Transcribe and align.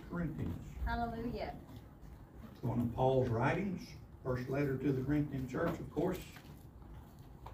First 0.00 0.10
Corinthians. 0.10 0.60
Hallelujah. 0.86 1.52
One 2.62 2.80
of 2.80 2.94
Paul's 2.94 3.28
writings, 3.28 3.82
first 4.24 4.48
letter 4.50 4.76
to 4.76 4.92
the 4.92 5.02
Corinthian 5.02 5.48
church, 5.48 5.70
of 5.70 5.90
course. 5.94 6.18
I 7.46 7.48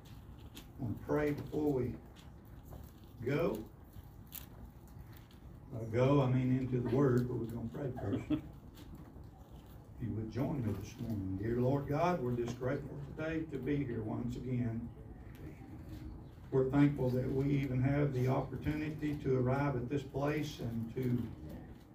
want 0.78 1.00
to 1.00 1.06
pray 1.06 1.30
before 1.30 1.72
we 1.72 1.92
go. 3.24 3.58
By 5.72 5.96
go, 5.96 6.22
I 6.22 6.26
mean 6.26 6.58
into 6.58 6.88
the 6.88 6.94
word, 6.94 7.28
but 7.28 7.36
we're 7.36 7.46
going 7.46 7.68
to 7.68 7.76
pray 7.76 7.90
first. 8.02 8.42
If 9.98 10.06
you 10.06 10.14
would 10.14 10.30
join 10.30 10.62
me 10.62 10.74
this 10.82 10.92
morning. 11.00 11.38
Dear 11.42 11.56
Lord 11.56 11.88
God, 11.88 12.22
we're 12.22 12.32
just 12.32 12.60
grateful 12.60 12.94
today 13.16 13.44
to 13.50 13.56
be 13.56 13.76
here 13.76 14.02
once 14.02 14.36
again. 14.36 14.86
We're 16.50 16.68
thankful 16.68 17.08
that 17.10 17.26
we 17.32 17.50
even 17.54 17.80
have 17.82 18.12
the 18.12 18.28
opportunity 18.28 19.14
to 19.24 19.38
arrive 19.38 19.74
at 19.74 19.88
this 19.88 20.02
place 20.02 20.58
and 20.60 20.94
to 20.96 21.22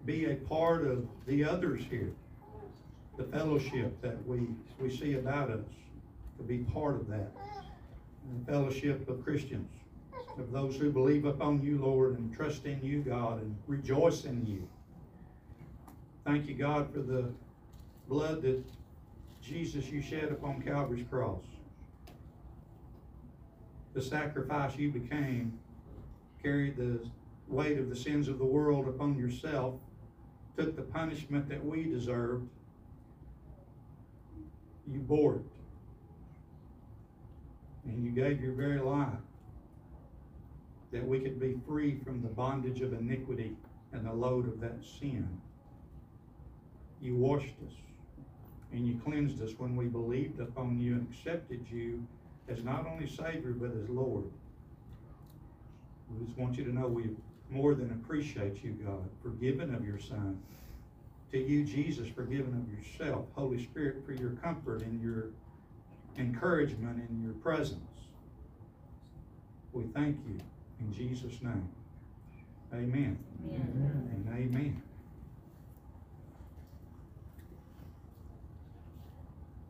be 0.06 0.26
a 0.26 0.36
part 0.36 0.86
of 0.86 1.08
the 1.28 1.44
others 1.44 1.84
here 1.90 2.12
the 3.18 3.38
fellowship 3.38 4.02
that 4.02 4.26
we, 4.26 4.48
we 4.80 4.96
see 4.96 5.14
about 5.14 5.50
us, 5.50 5.66
to 6.38 6.44
be 6.44 6.60
part 6.60 6.96
of 6.96 7.08
that. 7.08 7.32
The 8.46 8.52
fellowship 8.52 9.08
of 9.10 9.24
Christians, 9.24 9.70
of 10.38 10.52
those 10.52 10.78
who 10.78 10.92
believe 10.92 11.26
upon 11.26 11.62
you, 11.62 11.78
Lord, 11.80 12.18
and 12.18 12.34
trust 12.34 12.66
in 12.66 12.80
you, 12.84 13.02
God, 13.02 13.42
and 13.42 13.56
rejoice 13.68 14.26
in 14.26 14.46
you. 14.46 14.68
Thank 16.26 16.48
you, 16.48 16.56
God, 16.56 16.92
for 16.94 17.00
the 17.00 17.30
blood 18.08 18.42
that 18.44 18.64
Jesus 19.42 19.88
you 19.88 20.02
shed 20.02 20.32
upon 20.32 20.62
Calvary's 20.62 21.06
cross. 21.10 21.44
The 23.94 24.02
sacrifice 24.02 24.76
you 24.78 24.92
became 24.92 25.60
carried 26.42 26.78
the 26.78 27.00
weight 27.48 27.78
of 27.78 27.90
the 27.90 27.96
sins 27.96 28.28
of 28.28 28.40
the 28.40 28.46
world 28.46 28.88
upon 28.88 29.18
yourself, 29.18 29.76
took 30.58 30.76
the 30.76 30.82
punishment 30.82 31.48
that 31.50 31.64
we 31.64 31.84
deserved, 31.84 32.48
you 34.92 35.00
bore 35.00 35.36
it. 35.36 35.42
And 37.86 38.04
you 38.04 38.12
gave 38.12 38.42
your 38.42 38.54
very 38.54 38.80
life 38.80 39.08
that 40.92 41.06
we 41.06 41.20
could 41.20 41.40
be 41.40 41.56
free 41.68 41.98
from 42.04 42.22
the 42.22 42.28
bondage 42.28 42.82
of 42.82 42.94
iniquity 42.94 43.56
and 43.94 44.06
the 44.06 44.14
load 44.14 44.48
of 44.48 44.60
that 44.60 44.84
sin. 45.00 45.28
You 47.02 47.16
washed 47.16 47.56
us 47.66 47.74
and 48.72 48.88
you 48.88 49.00
cleansed 49.04 49.42
us 49.42 49.52
when 49.58 49.76
we 49.76 49.86
believed 49.86 50.40
upon 50.40 50.80
you 50.80 50.94
and 50.94 51.08
accepted 51.12 51.66
you 51.72 52.06
as 52.48 52.64
not 52.64 52.86
only 52.88 53.08
Savior 53.08 53.52
but 53.52 53.72
as 53.72 53.90
Lord. 53.90 54.26
We 56.10 56.26
just 56.26 56.38
want 56.38 56.58
you 56.58 56.66
to 56.66 56.74
know 56.74 56.88
we 56.88 57.10
more 57.52 57.76
than 57.76 57.92
appreciate 57.92 58.64
you, 58.64 58.72
God, 58.72 59.08
forgiven 59.22 59.76
of 59.76 59.86
your 59.86 60.00
Son 60.00 60.40
to 61.32 61.38
you, 61.38 61.64
Jesus, 61.64 62.08
forgiven 62.10 62.54
of 62.54 62.74
yourself. 62.74 63.26
Holy 63.36 63.64
Spirit, 63.64 64.06
for 64.06 64.14
your 64.14 64.32
comfort 64.32 64.82
and 64.82 65.02
your 65.02 65.28
encouragement 66.18 66.98
and 67.10 67.24
your 67.24 67.34
presence. 67.34 67.80
We 69.74 69.84
thank 69.94 70.18
you 70.28 70.40
in 70.80 70.94
Jesus' 70.94 71.42
name. 71.42 71.70
Amen. 72.74 73.18
Amen. 73.50 74.26
And 74.28 74.28
amen. 74.38 74.82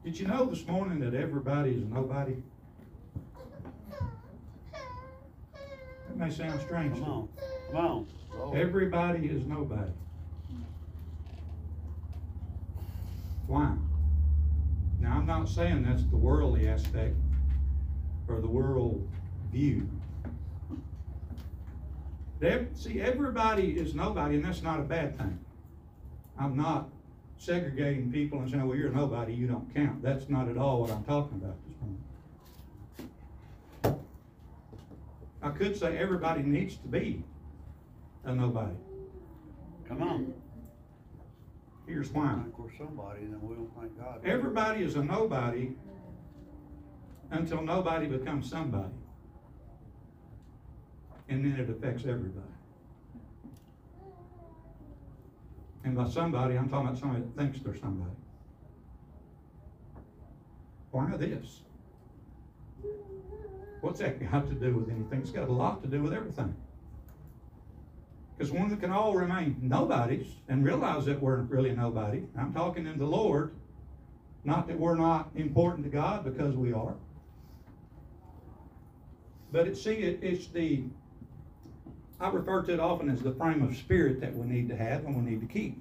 Did 0.04 0.20
you 0.20 0.28
know 0.28 0.45
this 0.45 0.66
morning 0.66 1.00
that 1.02 1.14
everybody 1.14 1.72
is 1.72 1.84
nobody? 1.86 2.36
That 6.08 6.18
may 6.18 6.32
sound 6.32 6.60
strange. 6.62 6.95
Come 6.95 7.04
on, 7.04 7.30
come 7.72 7.86
on. 7.86 8.08
Roll. 8.33 8.55
Everybody 8.55 9.27
is 9.27 9.45
nobody. 9.45 9.91
Why? 13.48 13.73
Now, 14.99 15.17
I'm 15.17 15.26
not 15.26 15.49
saying 15.49 15.83
that's 15.83 16.04
the 16.05 16.15
worldly 16.17 16.70
aspect 16.70 17.15
or 18.27 18.39
the 18.39 18.48
world 18.48 19.08
view. 19.52 19.89
Ev- 22.42 22.70
See, 22.73 23.02
everybody 23.02 23.71
is 23.77 23.93
nobody, 23.93 24.36
and 24.36 24.45
that's 24.45 24.61
not 24.64 24.80
a 24.80 24.83
bad 24.83 25.17
thing. 25.17 25.37
I'm 26.39 26.55
not 26.55 26.89
segregating 27.37 28.11
people 28.11 28.39
and 28.39 28.49
saying, 28.49 28.65
well, 28.65 28.77
you're 28.77 28.89
nobody, 28.92 29.33
you 29.33 29.48
don't 29.48 29.71
count. 29.76 30.02
That's 30.02 30.30
not 30.30 30.48
at 30.48 30.58
all 30.58 30.81
what 30.81 30.92
I'm 30.92 31.04
talking 31.04 31.37
about 31.42 31.55
this 31.67 31.76
morning. 33.83 33.99
I 35.43 35.49
could 35.49 35.76
say 35.77 35.98
everybody 35.98 36.42
needs 36.43 36.77
to 36.77 36.87
be 36.87 37.23
a 38.23 38.33
nobody. 38.33 38.76
Come 39.87 40.04
on. 40.04 40.33
Here's 41.87 42.09
why. 42.09 42.33
Of 42.33 42.54
course, 42.54 42.73
somebody, 42.77 43.21
then 43.21 43.39
we 43.42 43.55
don't 43.55 43.71
thank 43.80 43.98
God. 43.98 44.21
Everybody 44.26 44.83
is 44.83 44.95
a 44.95 45.04
nobody 45.04 45.71
until 47.31 47.61
nobody 47.61 48.08
becomes 48.08 48.49
somebody. 48.49 48.93
And 51.30 51.43
then 51.45 51.60
it 51.60 51.70
affects 51.70 52.04
everybody. 52.04 52.48
And 55.83 55.95
by 55.95 56.08
somebody, 56.08 56.58
I'm 56.58 56.70
talking 56.70 56.87
about 56.87 56.99
somebody 56.99 57.23
that 57.23 57.36
thinks 57.36 57.60
they're 57.60 57.76
somebody. 57.76 58.11
Why 60.92 61.15
this? 61.17 61.61
What's 63.80 63.99
that 63.99 64.20
got 64.31 64.48
to 64.48 64.54
do 64.54 64.76
with 64.76 64.89
anything? 64.89 65.21
It's 65.21 65.31
got 65.31 65.49
a 65.49 65.52
lot 65.52 65.81
to 65.81 65.89
do 65.89 66.04
with 66.04 66.14
everything. 66.14 66.55
Because 68.42 68.58
one 68.58 68.70
that 68.70 68.80
can 68.80 68.90
all 68.90 69.14
remain 69.14 69.56
nobodies 69.62 70.26
and 70.50 70.66
realize 70.66 71.06
that 71.06 71.22
we're 71.22 71.42
really 71.42 71.76
nobody. 71.76 72.24
I'm 72.36 72.52
talking 72.52 72.88
in 72.88 72.98
the 72.98 73.06
Lord, 73.06 73.54
not 74.44 74.66
that 74.66 74.80
we're 74.80 74.96
not 74.96 75.30
important 75.36 75.84
to 75.84 75.92
God 75.92 76.24
because 76.24 76.56
we 76.56 76.74
are. 76.74 76.96
But 79.52 79.68
it, 79.68 79.78
see, 79.78 79.94
it, 79.94 80.24
it's 80.24 80.48
the, 80.48 80.86
I 82.20 82.30
refer 82.30 82.64
to 82.64 82.74
it 82.74 82.80
often 82.80 83.12
as 83.12 83.22
the 83.22 83.32
frame 83.32 83.62
of 83.62 83.78
spirit 83.78 84.20
that 84.22 84.36
we 84.36 84.48
need 84.48 84.70
to 84.70 84.76
have 84.76 85.06
and 85.06 85.23
we 85.23 85.30
need 85.30 85.42
to 85.42 85.48
keep. 85.48 85.80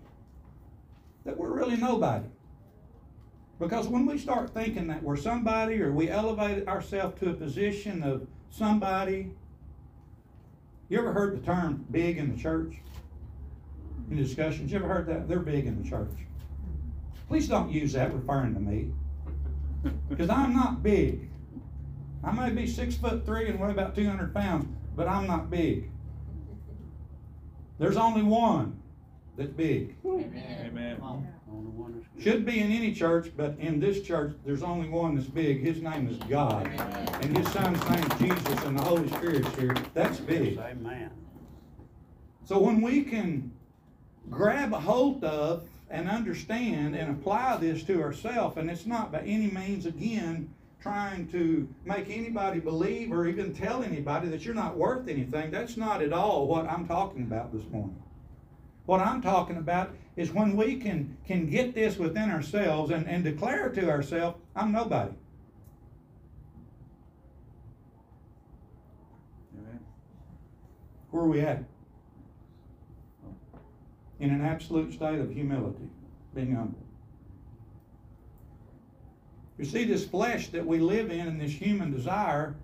That 1.24 1.38
we're 1.38 1.54
really 1.54 1.78
nobody. 1.78 2.26
Because 3.58 3.88
when 3.88 4.04
we 4.04 4.18
start 4.18 4.50
thinking 4.50 4.86
that 4.88 5.02
we're 5.02 5.16
somebody 5.16 5.80
or 5.80 5.92
we 5.92 6.10
elevate 6.10 6.68
ourselves 6.68 7.18
to 7.20 7.30
a 7.30 7.32
position 7.32 8.02
of 8.02 8.26
somebody, 8.50 9.32
you 10.90 10.98
ever 10.98 11.12
heard 11.12 11.40
the 11.40 11.46
term 11.46 11.86
big 11.90 12.18
in 12.18 12.34
the 12.34 12.42
church? 12.42 12.74
In 14.10 14.16
discussions, 14.16 14.72
you 14.72 14.78
ever 14.78 14.88
heard 14.88 15.06
that? 15.06 15.28
They're 15.28 15.38
big 15.38 15.66
in 15.66 15.80
the 15.80 15.88
church. 15.88 16.10
Please 17.28 17.46
don't 17.46 17.70
use 17.70 17.92
that 17.92 18.12
referring 18.12 18.54
to 18.54 18.60
me. 18.60 18.92
Because 20.10 20.28
I'm 20.28 20.52
not 20.52 20.82
big. 20.82 21.30
I 22.22 22.32
may 22.32 22.50
be 22.50 22.66
six 22.66 22.96
foot 22.96 23.24
three 23.24 23.48
and 23.48 23.58
weigh 23.58 23.70
about 23.70 23.94
200 23.94 24.34
pounds, 24.34 24.66
but 24.94 25.08
I'm 25.08 25.26
not 25.26 25.48
big. 25.48 25.90
There's 27.78 27.96
only 27.96 28.22
one 28.22 28.82
that's 29.36 29.50
big. 29.50 29.96
Amen. 30.04 30.98
Only 31.02 31.70
one 31.70 31.94
that's 31.94 32.06
good. 32.14 32.22
Should 32.22 32.46
be 32.46 32.60
in 32.60 32.70
any 32.70 32.92
church, 32.94 33.30
but 33.36 33.56
in 33.58 33.80
this 33.80 34.02
church, 34.02 34.34
there's 34.44 34.62
only 34.62 34.88
one 34.88 35.16
that's 35.16 35.28
big. 35.28 35.60
His 35.60 35.80
name 35.82 36.08
is 36.08 36.16
God. 36.28 36.66
And 37.22 37.36
his 37.36 37.48
son's 37.52 37.82
name 37.88 38.04
is 38.04 38.18
Jesus, 38.18 38.64
and 38.64 38.78
the 38.78 38.82
Holy 38.82 39.08
Spirit's 39.08 39.54
here. 39.56 39.74
That's 39.94 40.20
big. 40.20 40.58
Amen. 40.58 41.10
So 42.44 42.58
when 42.58 42.80
we 42.80 43.02
can 43.02 43.50
grab 44.28 44.72
a 44.72 44.80
hold 44.80 45.24
of 45.24 45.64
and 45.88 46.08
understand 46.08 46.94
and 46.94 47.10
apply 47.10 47.56
this 47.56 47.82
to 47.84 48.02
ourselves, 48.02 48.56
and 48.56 48.70
it's 48.70 48.86
not 48.86 49.10
by 49.10 49.20
any 49.20 49.50
means, 49.50 49.86
again, 49.86 50.48
trying 50.80 51.28
to 51.28 51.68
make 51.84 52.08
anybody 52.08 52.60
believe 52.60 53.12
or 53.12 53.26
even 53.26 53.52
tell 53.54 53.82
anybody 53.82 54.28
that 54.28 54.44
you're 54.44 54.54
not 54.54 54.76
worth 54.76 55.08
anything. 55.08 55.50
That's 55.50 55.76
not 55.76 56.02
at 56.02 56.12
all 56.12 56.46
what 56.46 56.66
I'm 56.66 56.86
talking 56.86 57.22
about 57.22 57.52
this 57.52 57.64
morning. 57.70 58.02
What 58.90 58.98
I'm 58.98 59.22
talking 59.22 59.56
about 59.56 59.94
is 60.16 60.32
when 60.32 60.56
we 60.56 60.74
can 60.74 61.16
can 61.24 61.48
get 61.48 61.76
this 61.76 61.96
within 61.96 62.28
ourselves 62.28 62.90
and, 62.90 63.06
and 63.06 63.22
declare 63.22 63.68
to 63.68 63.88
ourselves, 63.88 64.36
I'm 64.56 64.72
nobody. 64.72 65.12
Where 71.12 71.22
are 71.22 71.28
we 71.28 71.40
at? 71.40 71.62
In 74.18 74.30
an 74.30 74.40
absolute 74.40 74.92
state 74.92 75.20
of 75.20 75.30
humility, 75.30 75.88
being 76.34 76.56
humble. 76.56 76.82
You 79.56 79.66
see, 79.66 79.84
this 79.84 80.04
flesh 80.04 80.48
that 80.48 80.66
we 80.66 80.80
live 80.80 81.12
in 81.12 81.28
and 81.28 81.40
this 81.40 81.52
human 81.52 81.92
desire 81.92 82.56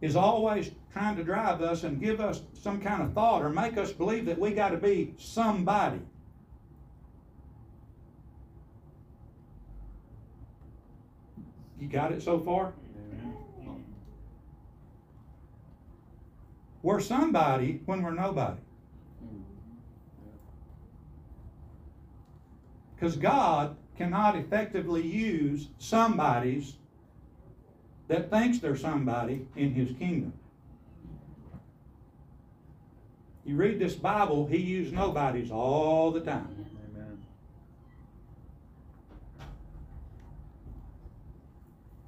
is 0.00 0.14
always 0.14 0.70
trying 0.94 1.16
to 1.16 1.24
drive 1.24 1.60
us 1.60 1.82
and 1.82 2.00
give 2.00 2.20
us 2.20 2.42
some 2.62 2.80
kind 2.80 3.02
of 3.02 3.12
thought 3.14 3.42
or 3.42 3.50
make 3.50 3.76
us 3.76 3.90
believe 3.90 4.26
that 4.26 4.38
we 4.38 4.52
got 4.52 4.68
to 4.68 4.76
be 4.76 5.12
somebody. 5.18 5.98
You 11.80 11.88
got 11.88 12.12
it 12.12 12.22
so 12.22 12.38
far? 12.38 12.72
We're 16.82 17.00
somebody 17.00 17.80
when 17.86 18.00
we're 18.00 18.12
nobody. 18.12 18.60
Because 22.94 23.16
God 23.16 23.74
cannot 23.98 24.36
effectively 24.36 25.04
use 25.04 25.70
somebody's 25.78 26.74
that 28.06 28.30
thinks 28.30 28.60
they're 28.60 28.76
somebody 28.76 29.48
in 29.56 29.72
his 29.74 29.88
kingdom. 29.98 30.32
You 33.44 33.56
read 33.56 33.78
this 33.78 33.94
Bible, 33.94 34.46
he 34.46 34.56
used 34.56 34.94
nobodies 34.94 35.50
all 35.50 36.10
the 36.10 36.20
time. 36.20 36.66
Amen. 36.94 37.18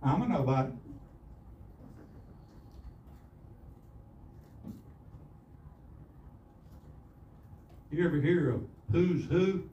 I'm 0.03 0.23
a 0.23 0.29
nobody. 0.29 0.73
You 7.93 8.07
ever 8.07 8.17
hear 8.17 8.51
of 8.51 8.63
Who's 8.93 9.27
Who? 9.27 9.65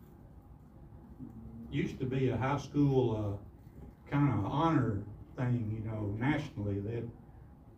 Used 1.72 1.98
to 2.00 2.06
be 2.06 2.30
a 2.30 2.38
high 2.38 2.58
school 2.58 3.40
uh, 3.40 4.12
kind 4.12 4.34
of 4.34 4.46
honor 4.46 5.00
thing, 5.38 5.82
you 5.84 5.90
know, 5.90 6.14
nationally. 6.20 6.80
That 6.82 7.04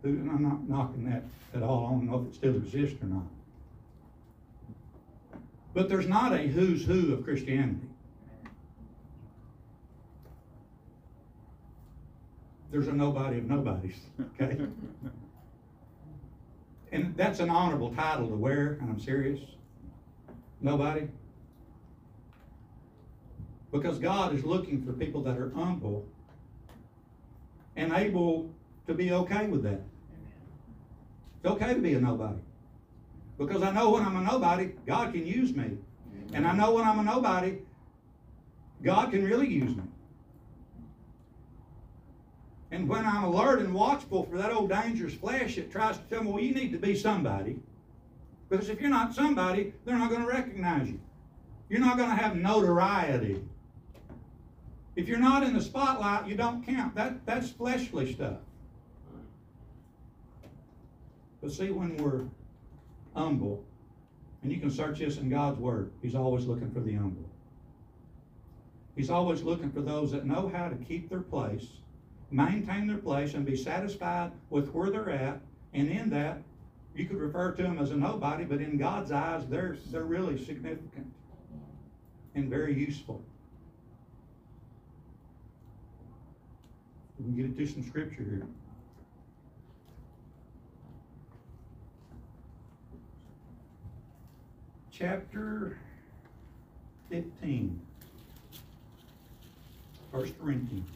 and 0.04 0.30
I'm 0.30 0.44
not 0.44 0.70
knocking 0.70 1.10
that 1.10 1.24
at 1.56 1.64
all. 1.64 1.88
I 1.88 1.90
don't 1.92 2.06
know 2.06 2.22
if 2.22 2.28
it 2.28 2.36
still 2.36 2.56
exists 2.56 3.02
or 3.02 3.08
not. 3.08 3.24
But 5.76 5.90
there's 5.90 6.08
not 6.08 6.32
a 6.32 6.38
who's 6.38 6.86
who 6.86 7.14
of 7.14 7.26
Christianity. 7.26 7.90
There's 12.72 12.88
a 12.88 12.94
nobody 12.94 13.38
of 13.38 13.46
nobodies. 13.46 14.00
Okay. 14.42 14.58
And 16.92 17.14
that's 17.18 17.42
an 17.42 17.50
honorable 17.50 17.94
title 17.94 18.30
to 18.30 18.36
wear, 18.36 18.78
and 18.80 18.90
I'm 18.90 19.00
serious. 19.02 19.42
Nobody. 20.62 21.10
Because 23.70 24.00
God 24.00 24.34
is 24.34 24.46
looking 24.46 24.82
for 24.86 24.94
people 24.94 25.22
that 25.24 25.38
are 25.38 25.50
humble 25.50 26.06
and 27.76 27.92
able 27.92 28.50
to 28.88 28.94
be 28.94 29.12
okay 29.12 29.48
with 29.48 29.64
that. 29.64 29.82
It's 31.44 31.52
okay 31.52 31.74
to 31.74 31.82
be 31.82 31.96
a 31.96 32.00
nobody. 32.00 32.40
Because 33.38 33.62
I 33.62 33.72
know 33.72 33.92
when 33.92 34.04
I'm 34.04 34.16
a 34.16 34.22
nobody, 34.22 34.72
God 34.86 35.14
can 35.14 35.26
use 35.26 35.56
me. 35.56 35.78
And 36.34 36.48
I 36.48 36.56
know 36.56 36.74
when 36.74 36.86
I'm 36.86 37.00
a 37.00 37.04
nobody, 37.04 37.58
God 38.84 39.12
can 39.12 39.24
really 39.24 39.48
use 39.48 39.76
me. 39.76 39.84
And 42.72 42.90
when 42.90 43.06
I'm 43.06 43.24
alert 43.24 43.60
and 43.60 43.74
watchful 43.74 44.24
for 44.24 44.38
that 44.38 44.52
old 44.52 44.70
dangerous 44.70 45.14
flesh 45.14 45.56
that 45.56 45.72
tries 45.72 45.98
to 45.98 46.04
tell 46.04 46.24
me, 46.24 46.32
well, 46.32 46.44
you 46.44 46.54
need 46.54 46.72
to 46.72 46.78
be 46.78 46.96
somebody. 46.96 47.58
Because 48.50 48.70
if 48.70 48.82
you're 48.82 48.90
not 48.90 49.14
somebody, 49.14 49.74
they're 49.86 49.98
not 49.98 50.10
going 50.10 50.22
to 50.22 50.28
recognize 50.28 50.90
you. 50.90 51.00
You're 51.70 51.80
not 51.80 51.98
going 51.98 52.10
to 52.10 52.16
have 52.16 52.36
notoriety. 52.36 53.42
If 54.96 55.08
you're 55.08 55.20
not 55.20 55.44
in 55.44 55.54
the 55.54 55.62
spotlight, 55.62 56.28
you 56.28 56.36
don't 56.36 56.66
count. 56.66 56.96
That, 56.96 57.26
that's 57.26 57.50
fleshly 57.50 58.14
stuff. 58.14 58.38
But 61.42 61.52
see, 61.52 61.70
when 61.70 61.98
we're 61.98 62.26
humble, 63.16 63.64
and 64.44 64.52
you 64.52 64.60
can 64.60 64.70
search 64.70 65.00
this 65.00 65.18
in 65.18 65.30
God's 65.30 65.60
Word, 65.60 65.92
He's 66.02 66.16
always 66.16 66.46
looking 66.46 66.72
for 66.72 66.80
the 66.80 66.94
humble. 66.94 67.30
He's 68.96 69.10
always 69.10 69.42
looking 69.44 69.72
for 69.72 69.82
those 69.82 70.12
that 70.12 70.26
know 70.26 70.52
how 70.54 70.70
to 70.70 70.76
keep 70.76 71.10
their 71.10 71.20
place, 71.20 71.68
maintain 72.32 72.88
their 72.88 72.98
place, 72.98 73.34
and 73.34 73.46
be 73.46 73.58
satisfied 73.58 74.32
with 74.50 74.70
where 74.70 74.90
they're 74.90 75.10
at. 75.10 75.42
And 75.74 75.90
in 75.90 76.10
that, 76.12 76.42
you 76.96 77.06
could 77.06 77.18
refer 77.18 77.52
to 77.52 77.64
them 77.64 77.78
as 77.78 77.92
a 77.92 77.98
nobody, 77.98 78.46
but 78.46 78.62
in 78.62 78.78
God's 78.78 79.12
eyes, 79.12 79.46
they're, 79.48 79.78
they're 79.92 80.04
really 80.04 80.44
significant 80.44 81.12
and 82.36 82.50
very 82.50 82.74
useful. 82.74 83.22
We 87.20 87.26
can 87.26 87.36
get 87.36 87.46
into 87.46 87.66
some 87.66 87.84
scripture 87.84 88.24
here. 88.24 88.48
Chapter 94.98 95.78
15. 97.10 97.82
1 100.12 100.34
Corinthians. 100.40 100.88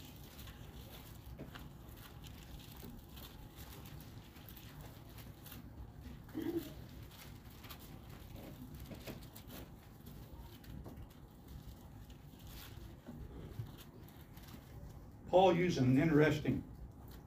Paul 15.30 15.54
uses 15.54 15.80
an 15.80 16.02
interesting 16.02 16.64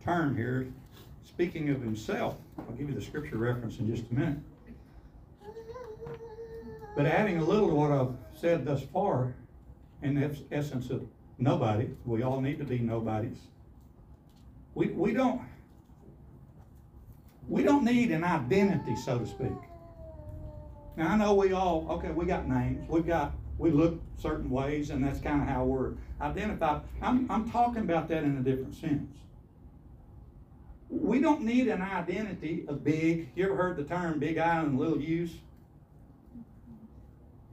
term 0.02 0.34
here, 0.34 0.68
speaking 1.26 1.68
of 1.68 1.82
himself. 1.82 2.38
I'll 2.58 2.74
give 2.76 2.88
you 2.88 2.94
the 2.94 3.02
scripture 3.02 3.36
reference 3.36 3.78
in 3.78 3.94
just 3.94 4.10
a 4.10 4.14
minute. 4.14 4.38
But 6.94 7.06
adding 7.06 7.38
a 7.38 7.44
little 7.44 7.68
to 7.68 7.74
what 7.74 7.90
I've 7.90 8.14
said 8.38 8.64
thus 8.64 8.82
far, 8.92 9.34
in 10.02 10.14
the 10.14 10.36
essence 10.50 10.90
of 10.90 11.06
nobody, 11.38 11.88
we 12.04 12.22
all 12.22 12.40
need 12.40 12.58
to 12.58 12.64
be 12.64 12.78
nobodies. 12.78 13.38
We, 14.74 14.88
we 14.88 15.12
don't 15.12 15.40
we 17.48 17.62
don't 17.62 17.84
need 17.84 18.12
an 18.12 18.24
identity, 18.24 18.96
so 18.96 19.18
to 19.18 19.26
speak. 19.26 19.48
Now 20.96 21.08
I 21.08 21.16
know 21.16 21.34
we 21.34 21.52
all 21.52 21.86
okay, 21.90 22.10
we 22.10 22.24
got 22.24 22.48
names, 22.48 22.88
we've 22.88 23.06
got 23.06 23.32
we 23.58 23.70
look 23.70 24.00
certain 24.18 24.50
ways, 24.50 24.90
and 24.90 25.04
that's 25.04 25.20
kind 25.20 25.40
of 25.40 25.48
how 25.48 25.64
we're 25.64 25.92
identified. 26.20 26.82
I'm, 27.00 27.30
I'm 27.30 27.50
talking 27.50 27.82
about 27.82 28.08
that 28.08 28.24
in 28.24 28.36
a 28.36 28.40
different 28.40 28.74
sense. 28.74 29.16
We 30.88 31.20
don't 31.20 31.42
need 31.42 31.68
an 31.68 31.80
identity 31.80 32.64
of 32.68 32.84
big. 32.84 33.28
You 33.34 33.44
ever 33.44 33.56
heard 33.56 33.76
the 33.76 33.84
term 33.84 34.18
big 34.18 34.38
I 34.38 34.60
and 34.60 34.78
little 34.78 35.00
U's? 35.00 35.32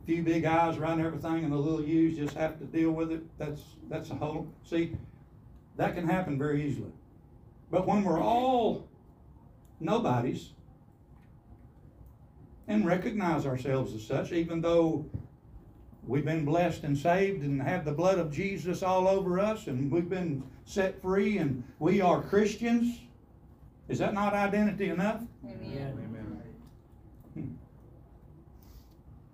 Few 0.09 0.23
big 0.23 0.43
eyes 0.43 0.79
run 0.79 0.99
everything, 0.99 1.43
and 1.43 1.53
the 1.53 1.55
little 1.55 1.83
U's 1.83 2.17
just 2.17 2.35
have 2.35 2.57
to 2.57 2.65
deal 2.65 2.89
with 2.89 3.11
it. 3.11 3.21
That's 3.37 3.61
that's 3.91 4.09
a 4.09 4.15
whole. 4.15 4.51
See, 4.63 4.97
that 5.77 5.93
can 5.93 6.07
happen 6.07 6.35
very 6.35 6.65
easily. 6.65 6.91
But 7.69 7.85
when 7.85 8.03
we're 8.03 8.19
all 8.19 8.87
nobodies 9.79 10.49
and 12.67 12.87
recognize 12.87 13.45
ourselves 13.45 13.93
as 13.93 14.03
such, 14.03 14.31
even 14.31 14.61
though 14.61 15.05
We've 16.07 16.25
been 16.25 16.43
blessed 16.43 16.85
and 16.85 16.97
saved 16.97 17.43
and 17.43 17.61
have 17.61 17.85
the 17.85 17.91
blood 17.91 18.17
of 18.17 18.31
Jesus 18.31 18.81
all 18.81 19.07
over 19.07 19.39
us, 19.39 19.67
and 19.67 19.91
we've 19.91 20.09
been 20.09 20.41
set 20.65 20.99
free, 21.03 21.37
and 21.37 21.63
we 21.77 22.01
are 22.01 22.19
Christians. 22.19 23.01
Is 23.89 23.99
that 23.99 24.15
not 24.15 24.33
identity 24.33 24.89
enough? 24.89 25.21
Amen. 25.45 25.88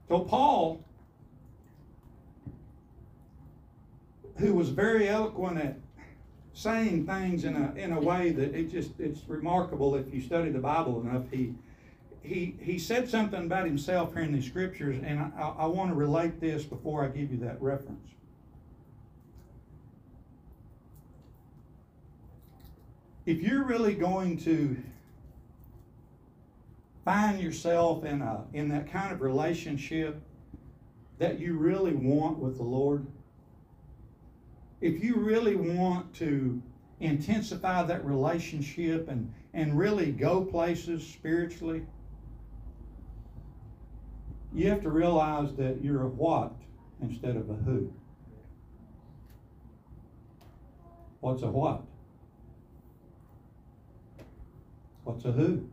So, 0.07 0.19
Paul, 0.19 0.83
who 4.37 4.53
was 4.53 4.69
very 4.69 5.07
eloquent 5.07 5.57
at 5.57 5.77
saying 6.53 7.05
things 7.05 7.43
in 7.43 7.55
a, 7.55 7.73
in 7.75 7.91
a 7.91 7.99
way 7.99 8.31
that 8.31 8.53
it 8.53 8.71
just 8.71 8.91
it's 8.99 9.21
remarkable 9.27 9.95
if 9.95 10.13
you 10.13 10.21
study 10.21 10.51
the 10.51 10.59
Bible 10.59 11.01
enough, 11.01 11.23
he 11.31 11.53
he, 12.21 12.55
he 12.59 12.79
said 12.79 13.07
something 13.07 13.45
about 13.45 13.65
himself 13.65 14.13
here 14.13 14.23
in 14.23 14.31
the 14.31 14.41
scriptures, 14.41 14.97
and 15.03 15.19
I, 15.19 15.53
I 15.59 15.65
want 15.67 15.91
to 15.91 15.95
relate 15.95 16.39
this 16.41 16.63
before 16.63 17.03
I 17.03 17.07
give 17.07 17.31
you 17.31 17.37
that 17.37 17.61
reference. 17.61 18.09
If 23.27 23.41
you're 23.41 23.63
really 23.63 23.93
going 23.93 24.37
to 24.39 24.75
find 27.05 27.39
yourself 27.39 28.03
in, 28.03 28.23
a, 28.23 28.43
in 28.53 28.67
that 28.69 28.91
kind 28.91 29.13
of 29.13 29.21
relationship 29.21 30.19
that 31.19 31.39
you 31.39 31.55
really 31.55 31.93
want 31.93 32.39
with 32.39 32.57
the 32.57 32.63
Lord, 32.63 33.05
if 34.81 35.01
you 35.03 35.15
really 35.15 35.55
want 35.55 36.13
to 36.15 36.61
intensify 36.99 37.83
that 37.83 38.03
relationship 38.03 39.07
and, 39.07 39.31
and 39.53 39.77
really 39.77 40.11
go 40.11 40.43
places 40.43 41.05
spiritually, 41.05 41.85
you 44.53 44.69
have 44.69 44.81
to 44.81 44.89
realize 44.89 45.55
that 45.55 45.83
you're 45.83 46.03
a 46.03 46.07
what 46.07 46.53
instead 47.01 47.35
of 47.35 47.49
a 47.49 47.53
who. 47.53 47.93
What's 51.19 51.43
a 51.43 51.47
what? 51.47 51.83
What's 55.03 55.25
a 55.25 55.31
who? 55.31 55.69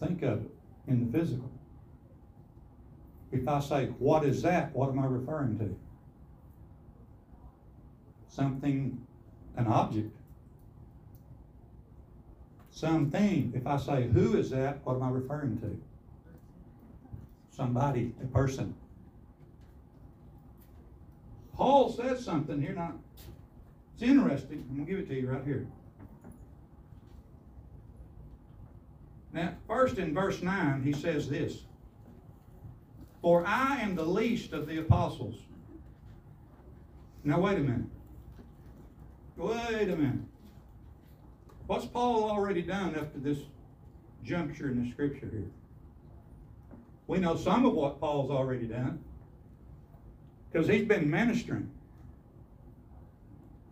Think 0.00 0.22
of 0.22 0.42
it 0.42 0.50
in 0.88 1.10
the 1.10 1.18
physical. 1.18 1.50
If 3.32 3.48
I 3.48 3.60
say, 3.60 3.86
what 3.98 4.24
is 4.24 4.42
that? 4.42 4.74
What 4.74 4.90
am 4.90 4.98
I 4.98 5.06
referring 5.06 5.58
to? 5.58 5.76
Something, 8.28 9.04
an 9.56 9.66
object 9.66 10.14
something. 12.70 13.52
If 13.54 13.68
I 13.68 13.76
say, 13.76 14.08
who 14.08 14.36
is 14.36 14.50
that, 14.50 14.84
what 14.84 14.96
am 14.96 15.04
I 15.04 15.08
referring 15.08 15.60
to? 15.60 15.80
somebody, 17.54 18.12
a 18.22 18.26
person. 18.26 18.74
Paul 21.54 21.92
says 21.92 22.24
something 22.24 22.60
here, 22.60 22.72
now, 22.72 22.94
it's 23.94 24.02
interesting, 24.02 24.66
I'm 24.68 24.76
gonna 24.76 24.90
give 24.90 24.98
it 24.98 25.08
to 25.08 25.14
you 25.14 25.30
right 25.30 25.44
here. 25.44 25.66
Now, 29.34 29.52
first 29.66 29.98
in 29.98 30.14
verse 30.14 30.40
nine, 30.42 30.82
he 30.82 30.92
says 30.92 31.28
this. 31.28 31.64
For 33.20 33.44
I 33.44 33.80
am 33.80 33.96
the 33.96 34.04
least 34.04 34.52
of 34.52 34.68
the 34.68 34.78
apostles. 34.78 35.34
Now, 37.24 37.40
wait 37.40 37.56
a 37.56 37.60
minute. 37.60 37.86
Wait 39.36 39.88
a 39.88 39.96
minute. 39.96 40.20
What's 41.66 41.86
Paul 41.86 42.30
already 42.30 42.62
done 42.62 42.94
up 42.94 43.12
to 43.14 43.18
this 43.18 43.38
juncture 44.22 44.68
in 44.68 44.84
the 44.84 44.90
scripture 44.92 45.28
here? 45.32 45.50
We 47.06 47.18
know 47.18 47.36
some 47.36 47.66
of 47.66 47.72
what 47.72 47.98
Paul's 47.98 48.30
already 48.30 48.66
done. 48.66 49.02
Because 50.52 50.68
he's 50.68 50.86
been 50.86 51.10
ministering. 51.10 51.70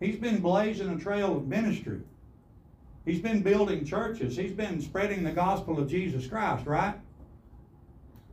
He's 0.01 0.17
been 0.17 0.41
blazing 0.41 0.89
a 0.89 0.99
trail 0.99 1.37
of 1.37 1.47
ministry. 1.47 2.01
He's 3.05 3.19
been 3.19 3.41
building 3.41 3.85
churches. 3.85 4.37
He's 4.37 4.53
been 4.53 4.81
spreading 4.81 5.23
the 5.23 5.31
gospel 5.31 5.79
of 5.79 5.89
Jesus 5.89 6.25
Christ, 6.25 6.65
right? 6.65 6.95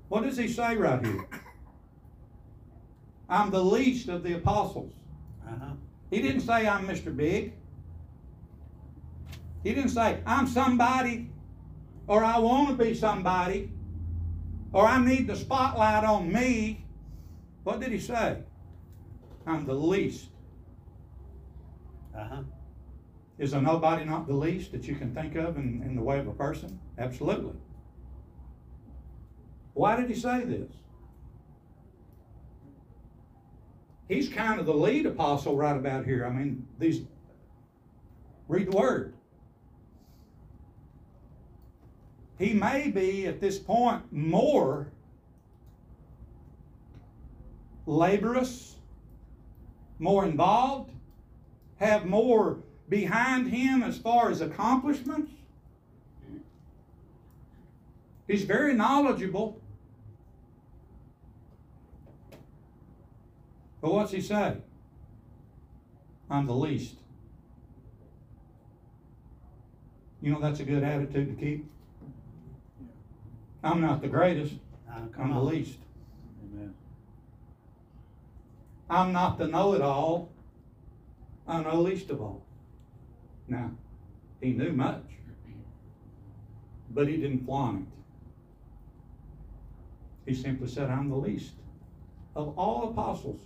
What 0.09 0.23
does 0.23 0.37
he 0.37 0.49
say 0.49 0.77
right 0.77 1.05
here? 1.05 1.27
I'm 3.29 3.51
the 3.51 3.63
least 3.63 4.09
of 4.09 4.23
the 4.23 4.35
apostles. 4.35 4.93
Uh-huh. 5.47 5.75
He 6.11 6.21
didn't 6.21 6.41
say 6.41 6.67
I'm 6.67 6.87
Mr. 6.87 7.17
Big. 7.17 7.55
He 9.63 9.75
didn't 9.75 9.91
say 9.91 10.21
I'm 10.27 10.47
somebody 10.47 11.31
or 12.07 12.25
I 12.25 12.39
want 12.39 12.69
to 12.77 12.85
be 12.85 12.95
somebody 12.95 13.71
or 14.73 14.87
I 14.87 15.05
need 15.05 15.27
the 15.27 15.37
spotlight 15.37 16.05
on 16.05 16.33
me. 16.33 16.85
What 17.65 17.81
did 17.81 17.93
he 17.93 17.99
say? 17.99 18.39
I'm 19.47 19.67
the 19.67 19.75
least. 19.75 20.29
Uh-huh. 22.17 22.43
Is 23.41 23.55
a 23.55 23.61
nobody 23.61 24.05
not 24.05 24.27
the 24.27 24.35
least 24.35 24.71
that 24.73 24.87
you 24.87 24.95
can 24.95 25.15
think 25.15 25.35
of 25.35 25.57
in, 25.57 25.83
in 25.83 25.97
the 25.97 26.03
way 26.03 26.19
of 26.19 26.29
a 26.29 26.33
person? 26.33 26.79
Absolutely. 26.99 27.55
Why 29.73 29.97
did 29.97 30.11
he 30.11 30.15
say 30.15 30.45
this? 30.45 30.71
He's 34.09 34.29
kind 34.29 34.61
of 34.61 34.67
the 34.67 34.75
lead 34.75 35.07
apostle 35.07 35.57
right 35.57 35.75
about 35.75 36.05
here. 36.05 36.27
I 36.27 36.31
mean, 36.31 36.67
these 36.79 37.01
read 38.47 38.71
the 38.71 38.77
word. 38.77 39.15
He 42.39 42.53
may 42.53 42.91
be 42.91 43.27
at 43.27 43.41
this 43.41 43.59
point 43.59 44.03
more 44.13 44.93
laborious, 47.87 48.77
more 49.99 50.27
involved, 50.27 50.91
have 51.79 52.05
more 52.05 52.59
behind 52.91 53.47
him 53.47 53.83
as 53.83 53.97
far 53.97 54.31
as 54.31 54.41
accomplishments. 54.43 55.33
He's 58.27 58.43
very 58.43 58.75
knowledgeable. 58.75 59.61
But 63.81 63.93
what's 63.93 64.13
he 64.13 64.21
say? 64.21 64.59
I'm 66.29 66.47
the 66.47 66.55
least. 66.55 66.97
You 70.21 70.33
know 70.33 70.41
that's 70.41 70.61
a 70.61 70.65
good 70.65 70.83
attitude 70.83 71.29
to 71.29 71.43
keep. 71.43 71.71
I'm 73.63 73.81
not 73.81 74.03
the 74.03 74.09
greatest, 74.09 74.55
Uh, 74.89 75.01
I'm 75.19 75.33
the 75.33 75.41
least. 75.41 75.79
Amen. 76.45 76.75
I'm 78.89 79.13
not 79.13 79.39
the 79.39 79.47
know-it-all, 79.47 80.29
I 81.47 81.63
know 81.63 81.81
least 81.81 82.11
of 82.11 82.21
all. 82.21 82.43
Now, 83.51 83.73
he 84.41 84.53
knew 84.53 84.73
much, 84.73 85.03
but 86.91 87.09
he 87.09 87.17
didn't 87.17 87.45
flaunt 87.45 87.81
it. 87.81 87.87
He 90.31 90.41
simply 90.41 90.69
said, 90.69 90.89
I'm 90.89 91.11
the 91.11 91.17
least 91.17 91.55
of 92.37 92.57
all 92.57 92.91
apostles. 92.91 93.41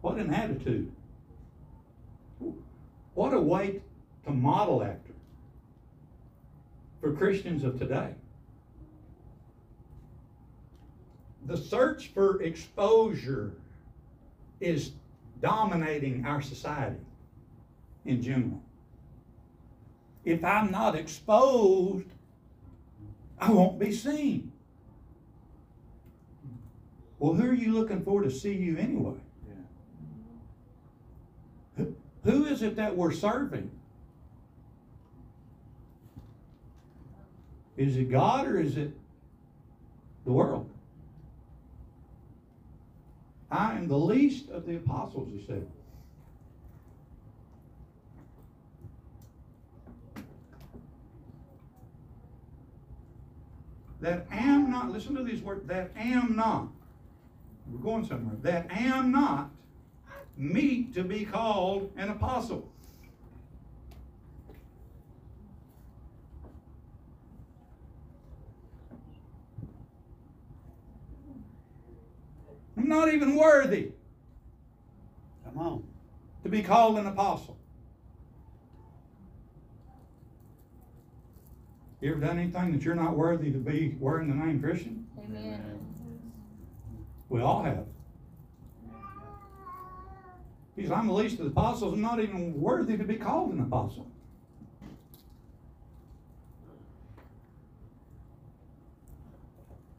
What 0.00 0.18
an 0.18 0.32
attitude. 0.32 0.92
What 3.14 3.34
a 3.34 3.40
way 3.40 3.82
to 4.26 4.30
model 4.30 4.84
after 4.84 5.12
for 7.00 7.12
Christians 7.14 7.64
of 7.64 7.80
today. 7.80 8.14
The 11.46 11.56
search 11.56 12.12
for 12.14 12.40
exposure 12.42 13.54
is 14.60 14.92
dominating 15.40 16.24
our 16.24 16.40
society 16.40 17.00
in 18.04 18.22
general. 18.22 18.62
If 20.24 20.44
I'm 20.44 20.70
not 20.70 20.94
exposed, 20.94 22.06
I 23.38 23.50
won't 23.50 23.78
be 23.78 23.92
seen. 23.92 24.52
Well, 27.18 27.34
who 27.34 27.48
are 27.48 27.54
you 27.54 27.72
looking 27.72 28.02
for 28.02 28.22
to 28.22 28.30
see 28.30 28.54
you 28.54 28.76
anyway? 28.76 29.16
Who- 31.76 31.94
Who 32.24 32.44
is 32.46 32.62
it 32.62 32.76
that 32.76 32.96
we're 32.96 33.12
serving? 33.12 33.70
Is 37.76 37.96
it 37.96 38.10
God 38.10 38.46
or 38.46 38.58
is 38.58 38.76
it 38.76 38.92
the 40.24 40.32
world? 40.32 40.70
I 43.50 43.74
am 43.76 43.88
the 43.88 43.98
least 43.98 44.48
of 44.50 44.66
the 44.66 44.76
apostles, 44.76 45.28
he 45.30 45.44
said. 45.44 45.66
That 54.04 54.26
am 54.30 54.70
not, 54.70 54.90
listen 54.92 55.14
to 55.14 55.22
these 55.22 55.40
words, 55.40 55.66
that 55.66 55.90
am 55.96 56.36
not, 56.36 56.68
we're 57.66 57.78
going 57.78 58.04
somewhere, 58.06 58.36
that 58.42 58.70
am 58.70 59.10
not 59.10 59.50
meet 60.36 60.92
to 60.92 61.02
be 61.02 61.24
called 61.24 61.90
an 61.96 62.10
apostle. 62.10 62.70
I'm 72.76 72.86
not 72.86 73.10
even 73.10 73.36
worthy 73.36 73.92
Come 75.46 75.56
on. 75.56 75.84
to 76.42 76.50
be 76.50 76.62
called 76.62 76.98
an 76.98 77.06
apostle. 77.06 77.56
You 82.04 82.10
ever 82.10 82.20
done 82.20 82.38
anything 82.38 82.70
that 82.72 82.82
you're 82.82 82.94
not 82.94 83.16
worthy 83.16 83.50
to 83.50 83.56
be 83.56 83.96
wearing 83.98 84.28
the 84.28 84.34
name 84.34 84.60
Christian? 84.60 85.06
Amen. 85.18 85.78
We 87.30 87.40
all 87.40 87.62
have. 87.62 87.86
He 90.76 90.82
says, 90.82 90.90
I'm 90.90 91.06
the 91.06 91.14
least 91.14 91.38
of 91.38 91.46
the 91.46 91.50
apostles, 91.50 91.94
I'm 91.94 92.02
not 92.02 92.20
even 92.20 92.60
worthy 92.60 92.98
to 92.98 93.04
be 93.04 93.16
called 93.16 93.54
an 93.54 93.60
apostle. 93.60 94.06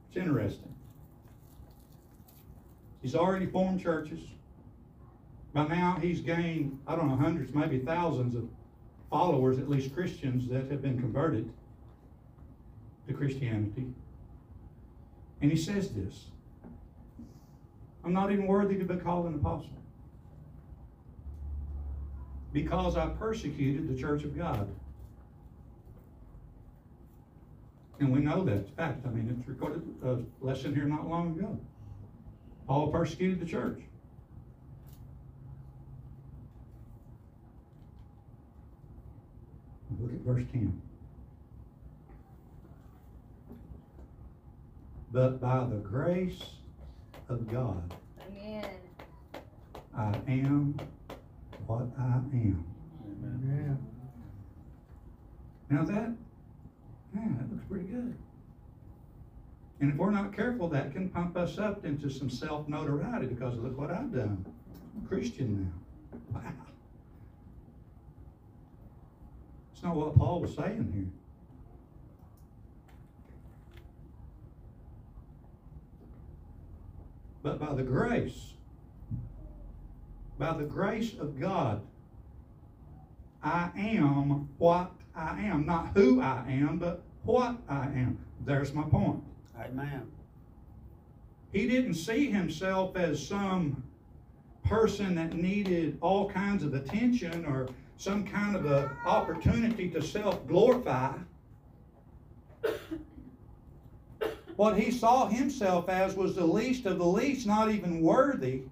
It's 0.10 0.18
interesting. 0.18 0.76
He's 3.02 3.16
already 3.16 3.48
formed 3.48 3.82
churches. 3.82 4.20
By 5.56 5.70
now, 5.70 5.98
he's 6.00 6.22
gained, 6.22 6.80
I 6.86 6.96
don't 6.96 7.10
know, 7.10 7.16
hundreds, 7.16 7.52
maybe 7.56 7.80
thousands 7.80 8.36
of 8.36 8.48
followers, 9.10 9.58
at 9.58 9.68
least 9.68 9.96
Christians, 9.96 10.48
that 10.50 10.70
have 10.70 10.84
been 10.84 11.00
converted 11.00 11.52
to 13.08 13.14
Christianity. 13.14 13.88
And 15.42 15.52
he 15.52 15.58
says 15.58 15.90
this 15.90 16.26
I'm 18.04 18.14
not 18.14 18.32
even 18.32 18.48
worthy 18.48 18.78
to 18.78 18.86
be 18.86 18.96
called 18.98 19.26
an 19.28 19.36
apostle 19.36 19.70
because 22.54 22.96
I 22.96 23.08
persecuted 23.08 23.94
the 23.94 24.00
church 24.00 24.24
of 24.24 24.38
God. 24.38 24.70
And 28.00 28.12
we 28.12 28.20
know 28.20 28.44
that's 28.44 28.70
fact. 28.72 29.06
I 29.06 29.10
mean, 29.10 29.36
it's 29.38 29.48
recorded 29.48 29.84
a 30.04 30.20
lesson 30.40 30.74
here 30.74 30.86
not 30.86 31.10
long 31.10 31.38
ago. 31.38 31.58
Paul 32.68 32.92
persecuted 32.92 33.40
the 33.40 33.46
church. 33.46 33.80
Look 40.00 40.14
at 40.14 40.20
verse 40.22 40.44
10. 40.52 40.82
But 45.16 45.40
by 45.40 45.60
the 45.60 45.78
grace 45.78 46.44
of 47.30 47.50
God, 47.50 47.96
Amen. 48.28 48.70
I 49.96 50.12
am 50.28 50.78
what 51.68 51.88
I 51.98 52.16
am. 52.34 52.66
Amen. 53.24 53.78
Now 55.70 55.86
that, 55.86 56.12
man, 57.14 57.38
that 57.40 57.50
looks 57.50 57.64
pretty 57.70 57.86
good. 57.86 58.14
And 59.80 59.94
if 59.94 59.96
we're 59.96 60.12
not 60.12 60.36
careful, 60.36 60.68
that 60.68 60.92
can 60.92 61.08
pump 61.08 61.38
us 61.38 61.60
up 61.60 61.86
into 61.86 62.10
some 62.10 62.30
self 62.30 62.68
notoriety 62.68 63.28
because 63.28 63.58
look 63.58 63.80
what 63.80 63.92
I've 63.92 64.14
done. 64.14 64.46
I'm 64.98 65.06
a 65.06 65.08
Christian 65.08 65.72
now. 66.34 66.42
Wow. 66.42 66.52
It's 69.74 69.82
not 69.82 69.96
what 69.96 70.18
Paul 70.18 70.42
was 70.42 70.54
saying 70.58 70.92
here. 70.94 71.25
But 77.46 77.60
by 77.60 77.76
the 77.76 77.84
grace, 77.84 78.54
by 80.40 80.58
the 80.58 80.64
grace 80.64 81.14
of 81.20 81.40
God, 81.40 81.80
I 83.44 83.70
am 83.78 84.50
what 84.58 84.92
I 85.16 85.42
am. 85.42 85.64
Not 85.64 85.92
who 85.94 86.22
I 86.22 86.44
am, 86.50 86.80
but 86.80 87.04
what 87.24 87.56
I 87.70 87.84
am. 87.84 88.18
There's 88.44 88.74
my 88.74 88.82
point. 88.82 89.22
Amen. 89.60 90.08
He 91.52 91.68
didn't 91.68 91.94
see 91.94 92.32
himself 92.32 92.98
as 92.98 93.24
some 93.26 93.84
person 94.64 95.14
that 95.14 95.34
needed 95.34 96.00
all 96.02 96.28
kinds 96.28 96.64
of 96.64 96.74
attention 96.74 97.46
or 97.46 97.70
some 97.98 98.26
kind 98.26 98.56
of 98.56 98.66
a 98.66 98.92
opportunity 99.06 99.88
to 99.92 100.02
self-glorify. 100.02 101.14
What 104.56 104.80
he 104.80 104.90
saw 104.92 105.28
himself 105.28 105.90
as 105.90 106.16
was 106.16 106.36
the 106.36 106.46
least 106.46 106.86
of 106.86 106.98
the 106.98 107.06
least, 107.06 107.46
not 107.46 107.72
even 107.72 108.02
worthy, 108.02 108.64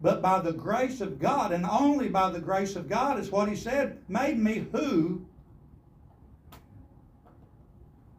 but 0.00 0.20
by 0.20 0.40
the 0.40 0.52
grace 0.52 1.00
of 1.00 1.18
God, 1.18 1.52
and 1.52 1.64
only 1.64 2.08
by 2.08 2.30
the 2.30 2.40
grace 2.40 2.76
of 2.76 2.88
God 2.88 3.18
is 3.18 3.30
what 3.30 3.48
he 3.48 3.56
said, 3.56 3.98
made 4.08 4.38
me 4.38 4.66
who. 4.72 5.24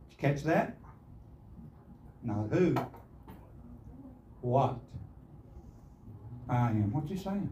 You 0.09 0.17
catch 0.17 0.43
that? 0.43 0.77
Not 2.23 2.47
who, 2.51 2.73
what 4.41 4.77
I 6.47 6.69
am. 6.69 6.91
What's 6.93 7.09
he 7.09 7.17
saying? 7.17 7.49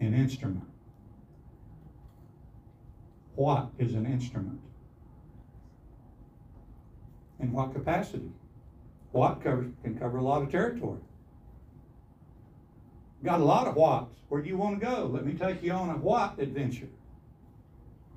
An 0.00 0.14
instrument. 0.14 0.64
What 3.36 3.68
is 3.78 3.94
an 3.94 4.06
instrument? 4.06 4.60
In 7.40 7.52
what 7.52 7.72
capacity? 7.72 8.30
What 9.12 9.42
covers, 9.42 9.72
can 9.82 9.98
cover 9.98 10.18
a 10.18 10.22
lot 10.22 10.42
of 10.42 10.50
territory. 10.50 10.98
Got 13.24 13.40
a 13.40 13.44
lot 13.44 13.66
of 13.66 13.74
whats. 13.74 14.14
Where 14.28 14.42
do 14.42 14.48
you 14.48 14.56
want 14.56 14.78
to 14.78 14.86
go? 14.86 15.10
Let 15.12 15.24
me 15.24 15.32
take 15.32 15.62
you 15.62 15.72
on 15.72 15.90
a 15.90 15.94
what 15.94 16.38
adventure. 16.38 16.88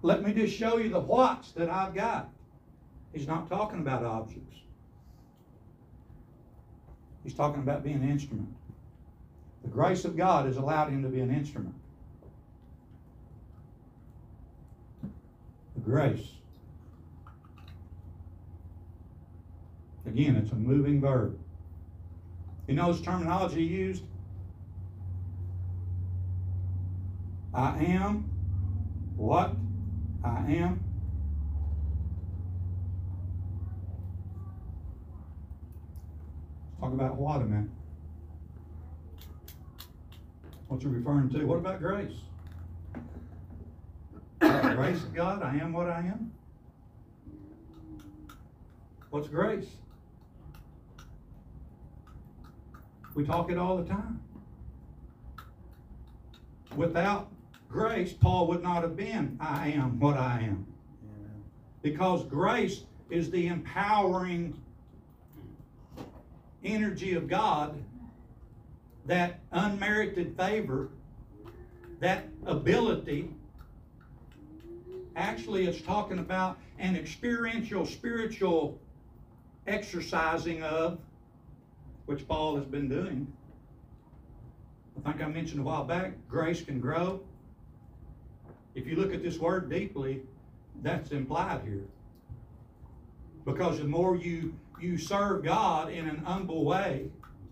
Let 0.02 0.24
me 0.24 0.34
just 0.34 0.56
show 0.56 0.78
you 0.78 0.90
the 0.90 1.00
whats 1.00 1.52
that 1.54 1.70
I've 1.70 1.94
got. 1.94 2.30
He's 3.14 3.28
not 3.28 3.50
talking 3.50 3.80
about 3.80 4.04
objects. 4.04 4.58
He's 7.24 7.34
talking 7.34 7.62
about 7.62 7.84
being 7.84 7.98
an 7.98 8.10
instrument. 8.10 8.50
The 9.64 9.70
grace 9.70 10.06
of 10.06 10.18
God 10.18 10.48
has 10.48 10.58
allowed 10.58 10.90
him 10.90 11.04
to 11.04 11.10
be 11.10 11.20
an 11.20 11.34
instrument. 11.34 11.76
The 15.04 15.82
grace. 15.82 16.28
Again, 20.12 20.36
it's 20.36 20.52
a 20.52 20.56
moving 20.56 21.00
verb. 21.00 21.40
You 22.68 22.76
know 22.76 22.88
his 22.88 23.00
terminology 23.00 23.64
used? 23.64 24.04
I 27.54 27.78
am 27.86 28.30
what 29.16 29.56
I 30.22 30.40
am. 30.52 30.84
Talk 36.82 36.92
about 36.92 37.16
what 37.16 37.38
a 37.38 37.46
minute. 37.46 37.70
What's 40.68 40.84
it 40.84 40.90
referring 40.90 41.30
to? 41.30 41.46
What 41.46 41.60
about 41.60 41.80
grace? 41.80 42.18
Grace 44.42 45.04
of 45.04 45.14
God, 45.14 45.42
I 45.42 45.56
am 45.56 45.72
what 45.72 45.88
I 45.88 46.00
am. 46.00 46.34
What's 49.10 49.30
grace? 49.30 49.68
We 53.14 53.26
talk 53.26 53.52
it 53.52 53.58
all 53.58 53.78
the 53.78 53.86
time. 53.90 54.22
Without 56.76 57.30
grace, 57.70 58.14
Paul 58.14 58.48
would 58.48 58.64
not 58.64 58.84
have 58.84 58.96
been, 58.96 59.38
I 59.42 59.70
am 59.70 60.00
what 60.00 60.18
I 60.18 60.42
am. 60.42 60.66
Because 61.82 62.24
grace 62.24 62.84
is 63.10 63.30
the 63.30 63.48
empowering 63.48 64.62
energy 66.64 67.16
of 67.16 67.28
God, 67.28 67.84
that 69.06 69.40
unmerited 69.52 70.38
favor, 70.38 70.90
that 72.00 72.28
ability. 72.46 73.30
Actually, 75.16 75.68
it's 75.68 75.82
talking 75.82 76.20
about 76.20 76.58
an 76.80 76.96
experiential, 76.96 77.86
spiritual 77.86 78.80
exercising 79.68 80.64
of, 80.64 81.00
which 82.06 82.28
Paul 82.28 82.56
has 82.56 82.66
been 82.66 82.90
doing. 82.90 83.32
I 84.98 85.12
think 85.12 85.24
I 85.24 85.28
mentioned 85.28 85.62
a 85.62 85.64
while 85.64 85.84
back, 85.84 86.14
grace 86.28 86.62
can 86.62 86.80
grow. 86.80 87.22
If 88.76 88.86
you 88.88 88.96
look 88.96 89.14
at 89.14 89.24
this 89.24 89.38
word 89.38 89.70
deeply, 89.70 90.22
that's 90.82 91.12
implied 91.12 91.62
here. 91.66 91.86
Because 93.46 93.80
the 93.80 93.86
more 93.86 94.16
you 94.16 94.54
you 94.80 94.98
serve 94.98 95.44
God 95.44 95.92
in 95.92 96.08
an 96.08 96.18
humble 96.18 96.66
way 96.66 97.06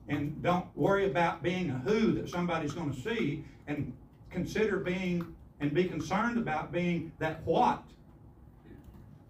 and 0.07 0.41
don't 0.41 0.65
worry 0.75 1.05
about 1.05 1.43
being 1.43 1.69
a 1.69 1.77
who 1.77 2.13
that 2.13 2.27
somebody's 2.27 2.73
going 2.73 2.91
to 2.91 2.99
see 2.99 3.45
and 3.67 3.93
consider 4.31 4.77
being 4.77 5.35
and 5.59 5.71
be 5.73 5.85
concerned 5.85 6.39
about 6.39 6.71
being 6.71 7.11
that 7.19 7.43
what 7.45 7.83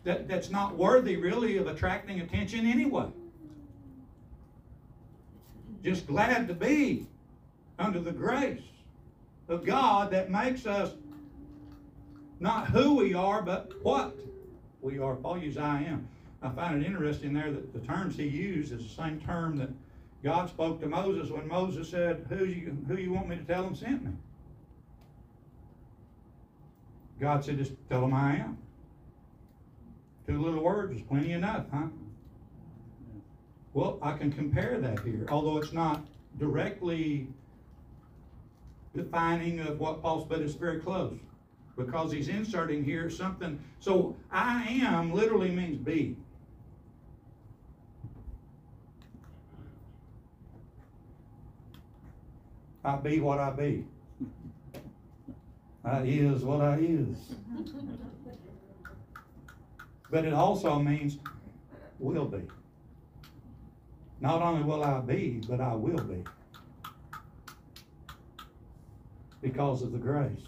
that, 0.06 0.28
that's 0.28 0.50
not 0.50 0.78
worthy 0.78 1.18
really 1.18 1.58
of 1.58 1.68
attracting 1.68 2.22
attention 2.22 2.66
anyway. 2.66 3.08
Just 5.84 6.08
glad 6.08 6.48
to 6.48 6.54
be 6.54 7.08
under 7.78 8.00
the 8.00 8.12
grace 8.12 8.62
of 9.48 9.66
God 9.66 10.12
that 10.12 10.30
makes 10.30 10.66
us 10.66 10.94
not 12.40 12.68
who 12.68 12.96
we 12.96 13.14
are, 13.14 13.42
but 13.42 13.72
what 13.84 14.18
we 14.82 15.00
are. 15.00 15.16
Paul 15.16 15.40
used 15.40 15.58
I 15.58 15.84
am. 15.84 16.08
I 16.42 16.50
find 16.50 16.82
it 16.82 16.86
interesting 16.86 17.34
there 17.34 17.52
that 17.52 17.74
the 17.74 17.80
terms 17.80 18.16
he 18.16 18.28
used 18.28 18.72
is 18.72 18.84
the 18.84 19.02
same 19.04 19.20
term 19.20 19.58
that 19.58 19.70
God 20.24 20.50
spoke 20.50 20.80
to 20.82 20.88
Moses 20.88 21.32
when 21.32 21.48
Moses 21.48 21.90
said, 21.90 22.26
Who 22.30 22.46
you 22.46 22.78
who 22.88 22.96
you 22.96 23.12
want 23.12 23.28
me 23.28 23.38
to 23.38 23.44
tell 23.44 23.64
them 23.64 23.76
sent 23.76 24.04
me? 24.04 24.12
God 27.20 27.44
said, 27.44 27.58
Just 27.58 27.74
tell 27.90 28.02
them 28.02 28.14
I 28.14 28.38
am. 28.38 28.58
Two 30.28 30.42
little 30.42 30.64
words 30.64 30.96
is 30.96 31.02
plenty 31.02 31.32
enough, 31.32 31.66
huh? 31.74 31.88
Well, 33.74 34.00
I 34.02 34.14
can 34.14 34.32
compare 34.32 34.80
that 34.80 35.00
here, 35.02 35.26
although 35.30 35.58
it's 35.58 35.74
not 35.74 36.06
directly 36.40 37.28
defining 38.96 39.60
of 39.60 39.80
what 39.80 40.02
Paul's, 40.02 40.28
but 40.28 40.42
it's 40.42 40.56
very 40.56 40.80
close 40.80 41.18
because 41.78 42.12
he's 42.12 42.28
inserting 42.28 42.84
here 42.84 43.10
something. 43.10 43.60
So 43.80 44.16
I 44.32 44.64
am 44.82 45.14
literally 45.14 45.50
means 45.50 45.78
be. 45.78 46.18
I 52.84 52.96
be 52.96 53.20
what 53.20 53.40
I 53.40 53.52
be. 53.52 53.86
I 55.86 56.02
is 56.02 56.44
what 56.44 56.62
I 56.62 56.78
is. 56.80 57.18
But 60.12 60.26
it 60.26 60.34
also 60.34 60.80
means 60.80 61.20
will 62.00 62.26
be. 62.26 62.42
Not 64.22 64.42
only 64.42 64.64
will 64.64 64.84
I 64.84 65.00
be, 65.00 65.42
but 65.48 65.62
I 65.62 65.74
will 65.74 66.04
be. 66.04 66.24
Because 69.42 69.82
of 69.82 69.92
the 69.94 69.98
grace. 69.98 70.42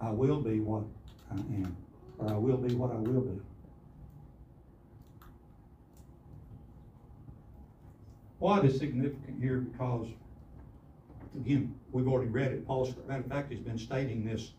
I 0.00 0.10
will 0.10 0.40
be 0.40 0.60
what 0.60 0.84
I 1.30 1.34
am, 1.34 1.76
or 2.18 2.28
I 2.28 2.36
will 2.36 2.56
be 2.56 2.74
what 2.74 2.92
I 2.92 2.98
will 2.98 3.20
be. 3.20 3.40
What 8.38 8.64
is 8.64 8.78
significant 8.78 9.42
here 9.42 9.58
because, 9.58 10.06
again, 11.34 11.74
we've 11.90 12.06
already 12.06 12.30
read 12.30 12.52
it. 12.52 12.66
Paul's, 12.66 12.94
matter 13.08 13.20
of 13.20 13.26
fact, 13.26 13.50
he's 13.50 13.58
been 13.58 13.78
stating 13.78 14.24
this 14.24 14.52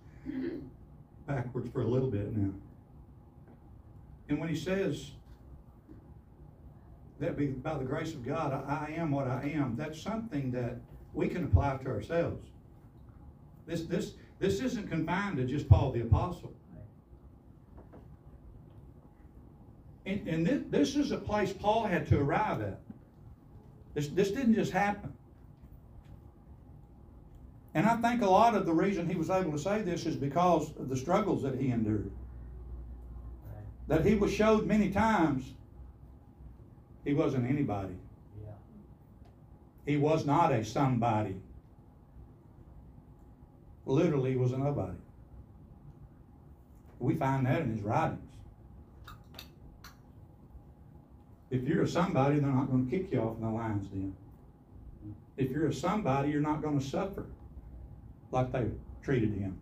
backwards 1.25 1.69
for 1.71 1.83
a 1.83 1.87
little 1.87 2.09
bit 2.09 2.35
now. 2.35 2.51
And 4.27 4.39
when 4.39 4.49
he 4.49 4.55
says 4.55 5.11
that 7.19 7.37
be 7.37 7.47
by 7.47 7.77
the 7.77 7.83
grace 7.83 8.13
of 8.13 8.25
God, 8.25 8.53
I, 8.53 8.87
I 8.87 8.93
am 8.93 9.11
what 9.11 9.27
I 9.27 9.51
am, 9.53 9.75
that's 9.75 10.01
something 10.01 10.51
that 10.51 10.77
we 11.13 11.27
can 11.27 11.43
apply 11.43 11.77
to 11.77 11.89
ourselves. 11.89 12.47
This, 13.67 13.83
this, 13.83 14.13
this 14.39 14.61
isn't 14.61 14.89
confined 14.89 15.37
to 15.37 15.45
just 15.45 15.67
Paul 15.67 15.91
the 15.91 16.01
Apostle. 16.01 16.53
And, 20.05 20.27
and 20.27 20.47
this, 20.47 20.63
this 20.69 20.95
is 20.95 21.11
a 21.11 21.17
place 21.17 21.53
Paul 21.53 21.85
had 21.85 22.07
to 22.07 22.19
arrive 22.19 22.61
at. 22.61 22.79
This, 23.93 24.07
this 24.07 24.31
didn't 24.31 24.55
just 24.55 24.71
happen. 24.71 25.13
And 27.75 27.85
I 27.85 27.97
think 27.97 28.21
a 28.21 28.29
lot 28.29 28.55
of 28.55 28.65
the 28.65 28.73
reason 28.73 29.07
he 29.07 29.15
was 29.15 29.29
able 29.29 29.51
to 29.51 29.59
say 29.59 29.81
this 29.81 30.05
is 30.05 30.15
because 30.15 30.71
of 30.77 30.89
the 30.89 30.97
struggles 30.97 31.43
that 31.43 31.55
he 31.55 31.69
endured. 31.69 32.11
That 33.87 34.05
he 34.05 34.15
was 34.15 34.33
showed 34.33 34.65
many 34.65 34.89
times 34.89 35.53
he 37.09 37.15
wasn't 37.15 37.49
anybody. 37.49 37.95
Yeah. 38.39 38.51
He 39.83 39.97
was 39.97 40.27
not 40.27 40.51
a 40.51 40.63
somebody. 40.63 41.35
Literally, 43.87 44.31
he 44.31 44.37
was 44.37 44.51
a 44.51 44.57
nobody. 44.57 44.93
We 46.99 47.15
find 47.15 47.47
that 47.47 47.61
in 47.61 47.71
his 47.71 47.81
writings. 47.81 48.19
If 51.49 51.63
you're 51.63 51.81
a 51.81 51.87
somebody, 51.87 52.39
they're 52.39 52.51
not 52.51 52.69
going 52.69 52.87
to 52.87 52.95
kick 52.95 53.11
you 53.11 53.21
off 53.21 53.37
in 53.37 53.41
the 53.41 53.49
lion's 53.49 53.87
den. 53.87 54.15
If 55.35 55.49
you're 55.49 55.67
a 55.67 55.73
somebody, 55.73 56.29
you're 56.29 56.41
not 56.41 56.61
going 56.61 56.79
to 56.79 56.85
suffer 56.85 57.25
like 58.29 58.51
they 58.51 58.67
treated 59.01 59.33
him. 59.33 59.57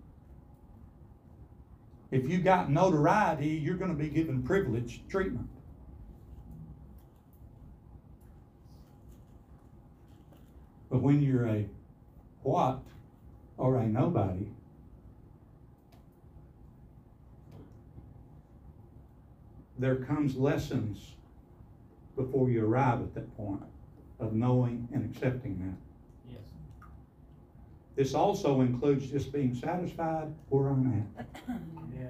If 2.12 2.29
you 2.29 2.39
got 2.39 2.69
notoriety, 2.69 3.47
you're 3.47 3.77
going 3.77 3.91
to 3.91 4.03
be 4.03 4.10
given 4.10 4.43
privileged 4.43 5.10
treatment. 5.10 5.47
But 10.97 11.03
when 11.03 11.21
you're 11.21 11.45
a 11.45 11.63
what 12.41 12.79
or 13.55 13.77
a 13.77 13.86
nobody, 13.86 14.47
there 19.77 19.97
comes 19.97 20.36
lessons 20.36 21.12
before 22.15 22.49
you 22.49 22.65
arrive 22.65 23.01
at 23.01 23.13
that 23.13 23.38
point 23.38 23.62
of 24.19 24.33
knowing 24.33 24.88
and 24.91 25.13
accepting 25.13 25.60
that. 25.60 26.31
Yes. 26.31 26.41
This 27.95 28.15
also 28.15 28.62
includes 28.62 29.05
just 29.05 29.31
being 29.31 29.53
satisfied 29.53 30.33
where 30.49 30.69
I'm 30.69 31.05
at. 31.19 31.27
Yeah. 31.95 32.07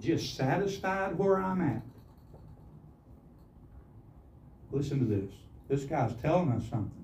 Just 0.00 0.36
satisfied 0.36 1.18
where 1.18 1.38
I'm 1.38 1.60
at. 1.62 1.82
Listen 4.70 5.00
to 5.00 5.04
this. 5.04 5.32
This 5.68 5.82
guy's 5.82 6.14
telling 6.22 6.52
us 6.52 6.62
something. 6.70 6.97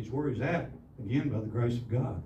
He's 0.00 0.10
where 0.10 0.30
he's 0.30 0.40
at, 0.40 0.70
again, 0.98 1.28
by 1.28 1.40
the 1.40 1.46
grace 1.46 1.74
of 1.74 1.90
God. 1.90 2.22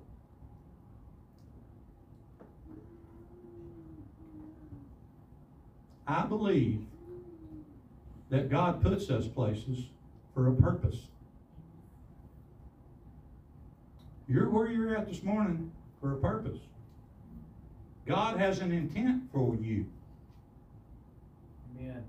I 6.06 6.22
believe 6.22 6.82
that 8.30 8.48
God 8.48 8.80
puts 8.80 9.10
us 9.10 9.26
places 9.26 9.86
for 10.34 10.46
a 10.48 10.52
purpose. 10.52 11.08
You're 14.28 14.50
where 14.50 14.70
you're 14.70 14.96
at 14.96 15.08
this 15.08 15.24
morning 15.24 15.72
for 16.00 16.12
a 16.12 16.16
purpose. 16.18 16.60
God 18.06 18.38
has 18.38 18.60
an 18.60 18.70
intent 18.70 19.24
for 19.32 19.56
you. 19.56 19.86
Amen. 21.80 22.04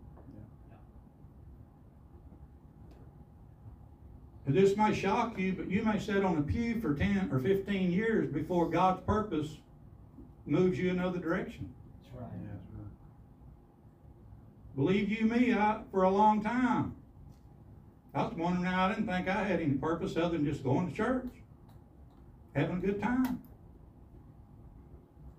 And 4.45 4.55
This 4.55 4.77
may 4.77 4.93
shock 4.93 5.39
you, 5.39 5.53
but 5.53 5.69
you 5.69 5.81
may 5.81 5.99
sit 5.99 6.23
on 6.23 6.37
a 6.37 6.41
pew 6.41 6.79
for 6.79 6.93
10 6.93 7.29
or 7.31 7.39
15 7.39 7.91
years 7.91 8.31
before 8.31 8.69
God's 8.69 9.01
purpose 9.01 9.57
moves 10.45 10.77
you 10.77 10.91
another 10.91 11.17
direction. 11.17 11.73
That's 12.03 12.21
right. 12.21 12.29
That's 12.43 12.61
Believe 14.75 15.09
you 15.09 15.25
me, 15.25 15.53
I, 15.53 15.79
for 15.91 16.03
a 16.03 16.09
long 16.09 16.43
time, 16.43 16.93
I 18.13 18.23
was 18.23 18.33
wondering 18.35 18.65
how 18.65 18.85
I 18.85 18.89
didn't 18.89 19.07
think 19.07 19.27
I 19.27 19.43
had 19.43 19.61
any 19.61 19.73
purpose 19.73 20.15
other 20.15 20.37
than 20.37 20.45
just 20.45 20.63
going 20.63 20.89
to 20.89 20.95
church, 20.95 21.27
having 22.55 22.77
a 22.77 22.79
good 22.79 23.01
time. 23.01 23.41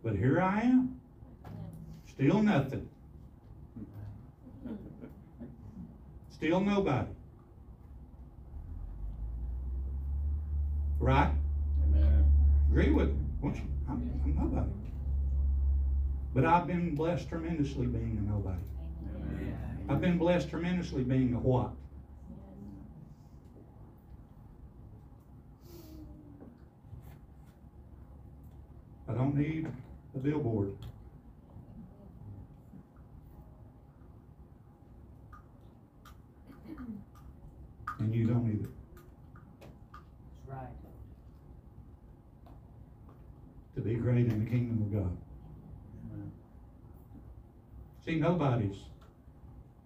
But 0.02 0.16
here 0.16 0.40
I 0.40 0.62
am, 0.62 1.00
still 2.08 2.42
nothing, 2.42 2.88
mm-hmm. 3.78 4.74
still 6.30 6.60
nobody. 6.60 7.15
Right? 10.98 11.30
Amen. 11.84 12.24
Agree 12.70 12.90
with 12.90 13.08
me. 13.08 13.24
Won't 13.40 13.56
you? 13.56 13.62
I'm, 13.88 14.10
I'm 14.24 14.34
nobody. 14.34 14.70
But 16.34 16.44
I've 16.44 16.66
been 16.66 16.94
blessed 16.94 17.28
tremendously 17.28 17.86
being 17.86 18.18
a 18.18 18.30
nobody. 18.30 18.58
Amen. 19.16 19.86
I've 19.88 20.00
been 20.00 20.18
blessed 20.18 20.50
tremendously 20.50 21.02
being 21.02 21.34
a 21.34 21.38
what? 21.38 21.70
I 29.08 29.12
don't 29.12 29.36
need 29.36 29.68
a 30.14 30.18
billboard. 30.18 30.74
And 37.98 38.14
you 38.14 38.26
don't 38.26 38.50
either. 38.52 38.68
That's 39.62 40.58
right. 40.60 40.68
To 43.75 43.75
be 43.86 43.94
great 43.94 44.26
in 44.26 44.44
the 44.44 44.50
kingdom 44.50 44.82
of 44.82 44.92
God. 44.92 45.16
See, 48.04 48.16
nobodies, 48.16 48.76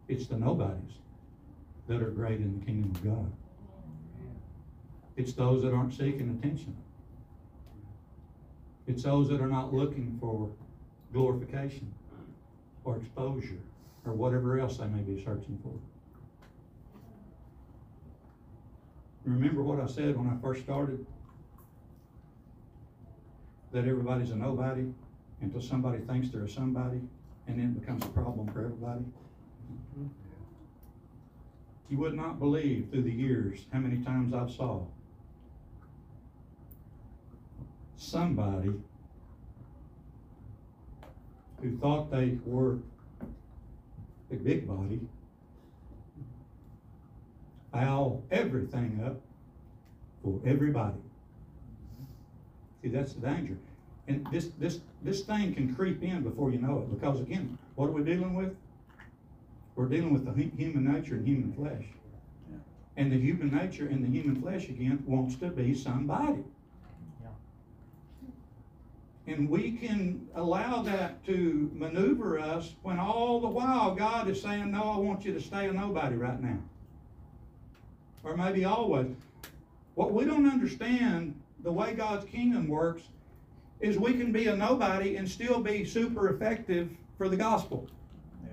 it's 0.09 0.27
the 0.27 0.37
nobodies 0.37 0.93
that 1.87 2.03
are 2.03 2.11
great 2.11 2.41
in 2.41 2.59
the 2.59 2.65
kingdom 2.65 2.93
of 2.95 3.05
God. 3.05 3.33
It's 5.17 5.33
those 5.35 5.63
that 5.63 5.75
aren't 5.75 5.93
seeking 5.93 6.39
attention. 6.39 6.75
It's 8.87 9.03
those 9.03 9.29
that 9.29 9.41
are 9.41 9.49
not 9.49 9.75
looking 9.75 10.17
for 10.21 10.51
glorification 11.13 11.93
or 12.85 12.97
exposure 12.97 13.61
or 14.07 14.15
whatever 14.15 14.59
else 14.59 14.79
they 14.79 14.87
may 14.87 15.03
be 15.03 15.23
searching 15.23 15.59
for. 15.63 15.75
Remember 19.25 19.63
what 19.63 19.79
I 19.79 19.87
said 19.87 20.17
when 20.17 20.29
I 20.29 20.41
first 20.41 20.63
started? 20.63 21.05
That 23.73 23.87
everybody's 23.87 24.31
a 24.31 24.37
nobody 24.37 24.87
until 25.41 25.61
somebody 25.61 25.99
thinks 25.99 26.29
they're 26.31 26.45
a 26.45 26.49
somebody 26.49 27.01
and 27.47 27.59
then 27.59 27.77
it 27.77 27.81
becomes 27.81 28.05
a 28.05 28.09
problem 28.09 28.47
for 28.53 28.65
everybody. 28.65 29.05
You 31.89 31.99
would 31.99 32.15
not 32.15 32.39
believe 32.39 32.89
through 32.91 33.03
the 33.03 33.13
years 33.13 33.67
how 33.73 33.81
many 33.81 34.05
times 34.05 34.33
I've 34.33 34.51
saw 34.51 34.85
somebody 37.97 38.71
who 41.61 41.77
thought 41.79 42.11
they 42.11 42.39
were 42.45 42.79
a 44.31 44.37
big 44.37 44.67
body 44.67 45.01
foul 47.73 48.23
everything 48.31 49.01
up 49.05 49.21
for 50.23 50.41
everybody. 50.47 50.99
See, 52.83 52.89
that's 52.89 53.13
the 53.15 53.21
danger. 53.21 53.57
And 54.09 54.27
this, 54.33 54.51
this, 54.59 54.81
this 55.03 55.23
thing 55.23 55.55
can 55.55 55.75
creep 55.75 56.03
in 56.03 56.23
before 56.23 56.51
you 56.51 56.59
know 56.59 56.79
it, 56.79 57.01
because 57.01 57.21
again, 57.21 57.59
what 57.77 57.89
are 57.89 57.93
we 57.93 58.03
dealing 58.03 58.35
with? 58.35 58.57
We're 59.77 59.87
dealing 59.87 60.13
with 60.13 60.25
the 60.25 60.33
human 60.57 60.93
nature 60.93 61.15
and 61.15 61.27
human 61.27 61.53
flesh. 61.53 61.85
Yeah. 62.51 62.59
And 62.97 63.13
the 63.13 63.19
human 63.19 63.55
nature 63.55 63.87
and 63.87 64.05
the 64.05 64.09
human 64.09 64.41
flesh 64.43 64.69
again 64.69 65.03
wants 65.07 65.37
to 65.37 65.49
be 65.49 65.75
somebody. 65.75 66.43
And 69.27 69.49
we 69.49 69.73
can 69.73 70.27
allow 70.35 70.83
that 70.83 71.25
to 71.27 71.71
maneuver 71.75 72.41
us 72.41 72.75
when 72.83 72.99
all 72.99 73.41
the 73.41 73.47
while 73.47 73.95
God 73.95 74.29
is 74.29 74.43
saying, 74.43 74.73
No, 74.73 74.83
I 74.83 74.97
want 74.97 75.25
you 75.25 75.33
to 75.33 75.41
stay 75.41 75.69
a 75.69 75.73
nobody 75.73 76.17
right 76.17 76.41
now. 76.43 76.59
Or 78.25 78.37
maybe 78.37 78.65
always. 78.65 79.07
What 79.95 80.13
we 80.13 80.25
don't 80.25 80.49
understand, 80.49 81.40
the 81.63 81.73
way 81.73 81.95
God's 81.95 82.25
kingdom 82.25 82.69
works, 82.69 83.03
is 83.81 83.99
we 83.99 84.15
can 84.15 84.33
be 84.33 84.47
a 84.47 84.57
nobody 84.57 85.17
and 85.17 85.29
still 85.29 85.61
be 85.61 85.85
super 85.85 86.29
effective 86.29 86.91
for 87.17 87.29
the 87.29 87.37
gospel. 87.37 87.89
Yeah. 88.45 88.51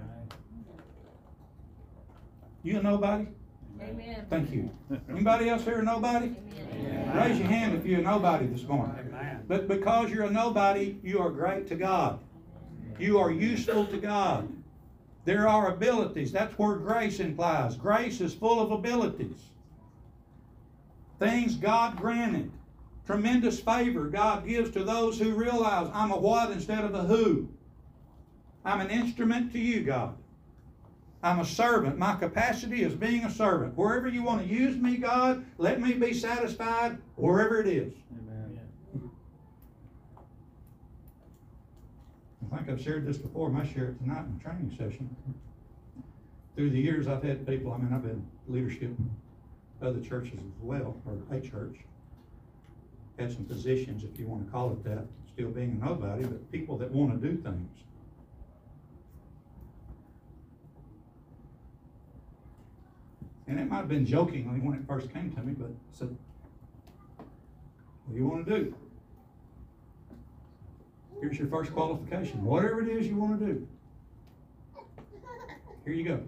You 2.63 2.79
a 2.79 2.83
nobody? 2.83 3.27
Amen. 3.81 4.25
Thank 4.29 4.51
you. 4.51 4.69
Anybody 5.09 5.49
else 5.49 5.63
here 5.63 5.79
a 5.79 5.83
nobody? 5.83 6.33
Amen. 6.71 7.15
Raise 7.15 7.37
your 7.37 7.47
hand 7.47 7.75
if 7.75 7.85
you're 7.85 7.99
a 7.99 8.03
nobody 8.03 8.47
this 8.47 8.63
morning. 8.63 8.95
Amen. 8.99 9.43
But 9.47 9.67
because 9.67 10.09
you're 10.09 10.25
a 10.25 10.31
nobody, 10.31 10.97
you 11.03 11.19
are 11.19 11.29
great 11.29 11.67
to 11.67 11.75
God. 11.75 12.19
You 12.99 13.19
are 13.19 13.31
useful 13.31 13.85
to 13.85 13.97
God. 13.97 14.49
There 15.25 15.47
are 15.47 15.73
abilities. 15.73 16.31
That's 16.31 16.57
where 16.57 16.75
grace 16.75 17.19
implies. 17.19 17.75
Grace 17.75 18.21
is 18.21 18.33
full 18.33 18.59
of 18.59 18.71
abilities. 18.71 19.51
things 21.19 21.55
God 21.55 21.97
granted, 21.97 22.51
tremendous 23.07 23.59
favor 23.59 24.05
God 24.07 24.45
gives 24.45 24.69
to 24.71 24.83
those 24.83 25.17
who 25.17 25.33
realize 25.33 25.89
I'm 25.93 26.11
a 26.11 26.17
what 26.17 26.51
instead 26.51 26.83
of 26.83 26.93
a 26.93 27.03
who. 27.03 27.49
I'm 28.65 28.81
an 28.81 28.91
instrument 28.91 29.53
to 29.53 29.59
you, 29.59 29.81
God. 29.81 30.17
I'm 31.23 31.39
a 31.39 31.45
servant. 31.45 31.97
My 31.97 32.15
capacity 32.15 32.83
is 32.83 32.93
being 32.93 33.23
a 33.23 33.31
servant. 33.31 33.75
Wherever 33.77 34.07
you 34.09 34.23
want 34.23 34.45
to 34.45 34.47
use 34.47 34.75
me, 34.75 34.97
God, 34.97 35.45
let 35.57 35.81
me 35.81 35.93
be 35.93 36.13
satisfied 36.13 36.97
wherever 37.15 37.59
it 37.61 37.67
is. 37.67 37.93
Amen. 38.11 38.59
I 42.51 42.57
think 42.57 42.69
I've 42.69 42.81
shared 42.81 43.07
this 43.07 43.17
before, 43.17 43.49
I 43.49 43.51
might 43.51 43.73
share 43.73 43.85
it 43.85 43.99
tonight 43.99 44.25
in 44.25 44.37
the 44.37 44.43
training 44.43 44.71
session. 44.77 45.15
Through 46.55 46.71
the 46.71 46.79
years, 46.79 47.07
I've 47.07 47.23
had 47.23 47.47
people, 47.47 47.71
I 47.71 47.77
mean, 47.77 47.93
I've 47.93 48.03
been 48.03 48.25
leadership 48.47 48.83
in 48.83 49.09
other 49.81 50.01
churches 50.01 50.33
as 50.39 50.61
well, 50.61 50.95
or 51.05 51.17
a 51.35 51.39
church. 51.39 51.77
Had 53.17 53.31
some 53.31 53.45
positions, 53.45 54.03
if 54.03 54.19
you 54.19 54.27
wanna 54.27 54.45
call 54.51 54.71
it 54.71 54.83
that, 54.83 55.05
still 55.33 55.49
being 55.49 55.79
a 55.81 55.85
nobody, 55.85 56.23
but 56.23 56.51
people 56.51 56.77
that 56.77 56.91
wanna 56.91 57.15
do 57.15 57.35
things. 57.37 57.79
And 63.47 63.59
it 63.59 63.67
might 63.67 63.77
have 63.77 63.89
been 63.89 64.05
jokingly 64.05 64.59
when 64.59 64.77
it 64.77 64.85
first 64.87 65.11
came 65.13 65.31
to 65.31 65.41
me, 65.41 65.53
but 65.53 65.67
I 65.67 65.97
said, 65.97 66.15
what 67.17 68.13
do 68.13 68.15
you 68.15 68.27
wanna 68.27 68.43
do? 68.43 68.75
Here's 71.19 71.39
your 71.39 71.47
first 71.47 71.73
qualification. 71.73 72.43
Whatever 72.43 72.81
it 72.81 72.89
is 72.89 73.07
you 73.07 73.15
want 73.15 73.39
to 73.39 73.45
do. 73.45 73.67
Here 75.83 75.93
you 75.93 76.03
go. 76.03 76.19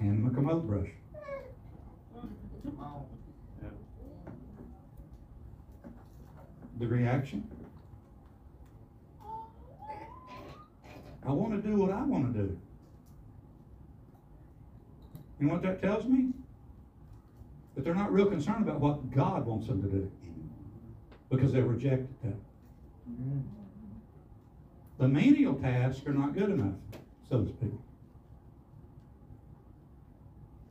Hand 0.00 0.18
them 0.18 0.30
a 0.30 0.34
commode 0.34 0.66
brush. 0.66 0.88
Come 2.64 2.78
on. 2.80 3.04
The 6.80 6.88
reaction. 6.88 7.46
I 11.26 11.30
want 11.30 11.62
to 11.62 11.68
do 11.68 11.76
what 11.76 11.92
I 11.92 12.02
want 12.02 12.32
to 12.32 12.40
do. 12.40 12.58
You 15.38 15.46
know 15.46 15.52
what 15.52 15.62
that 15.62 15.82
tells 15.82 16.06
me? 16.06 16.30
That 17.74 17.84
they're 17.84 17.94
not 17.94 18.10
real 18.10 18.26
concerned 18.26 18.66
about 18.66 18.80
what 18.80 19.10
God 19.10 19.44
wants 19.44 19.66
them 19.66 19.82
to 19.82 19.88
do. 19.88 20.10
Because 21.28 21.52
they 21.52 21.60
rejected 21.60 22.08
that. 22.24 22.36
The 24.98 25.06
menial 25.06 25.56
tasks 25.56 26.06
are 26.06 26.14
not 26.14 26.32
good 26.32 26.48
enough, 26.48 26.76
so 27.28 27.42
to 27.42 27.48
speak. 27.50 27.72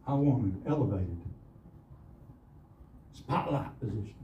I 0.08 0.14
want 0.16 0.46
an 0.46 0.64
elevated 0.68 1.22
spotlight 3.14 3.80
position. 3.80 4.16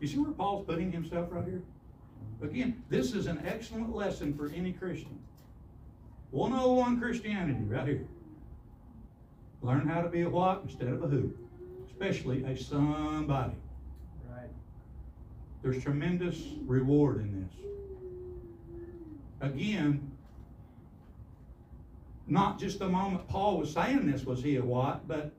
You 0.00 0.06
see 0.06 0.18
where 0.18 0.32
Paul's 0.32 0.66
putting 0.66 0.92
himself 0.92 1.28
right 1.30 1.44
here? 1.44 1.62
Again, 2.42 2.82
this 2.88 3.14
is 3.14 3.26
an 3.26 3.42
excellent 3.44 3.94
lesson 3.94 4.32
for 4.34 4.48
any 4.54 4.72
Christian. 4.72 5.18
101 6.30 7.00
Christianity 7.00 7.64
right 7.64 7.86
here. 7.86 8.06
Learn 9.62 9.88
how 9.88 10.02
to 10.02 10.08
be 10.08 10.22
a 10.22 10.30
what 10.30 10.60
instead 10.64 10.88
of 10.88 11.02
a 11.02 11.08
who, 11.08 11.32
especially 11.90 12.44
a 12.44 12.56
somebody. 12.56 13.54
Right. 14.30 14.50
There's 15.62 15.82
tremendous 15.82 16.40
reward 16.64 17.20
in 17.20 17.42
this. 17.42 17.52
Again, 19.40 20.12
not 22.28 22.60
just 22.60 22.78
the 22.78 22.88
moment 22.88 23.26
Paul 23.26 23.58
was 23.58 23.72
saying 23.72 24.10
this 24.10 24.24
was 24.24 24.42
he 24.42 24.56
a 24.56 24.64
what, 24.64 25.08
but 25.08 25.32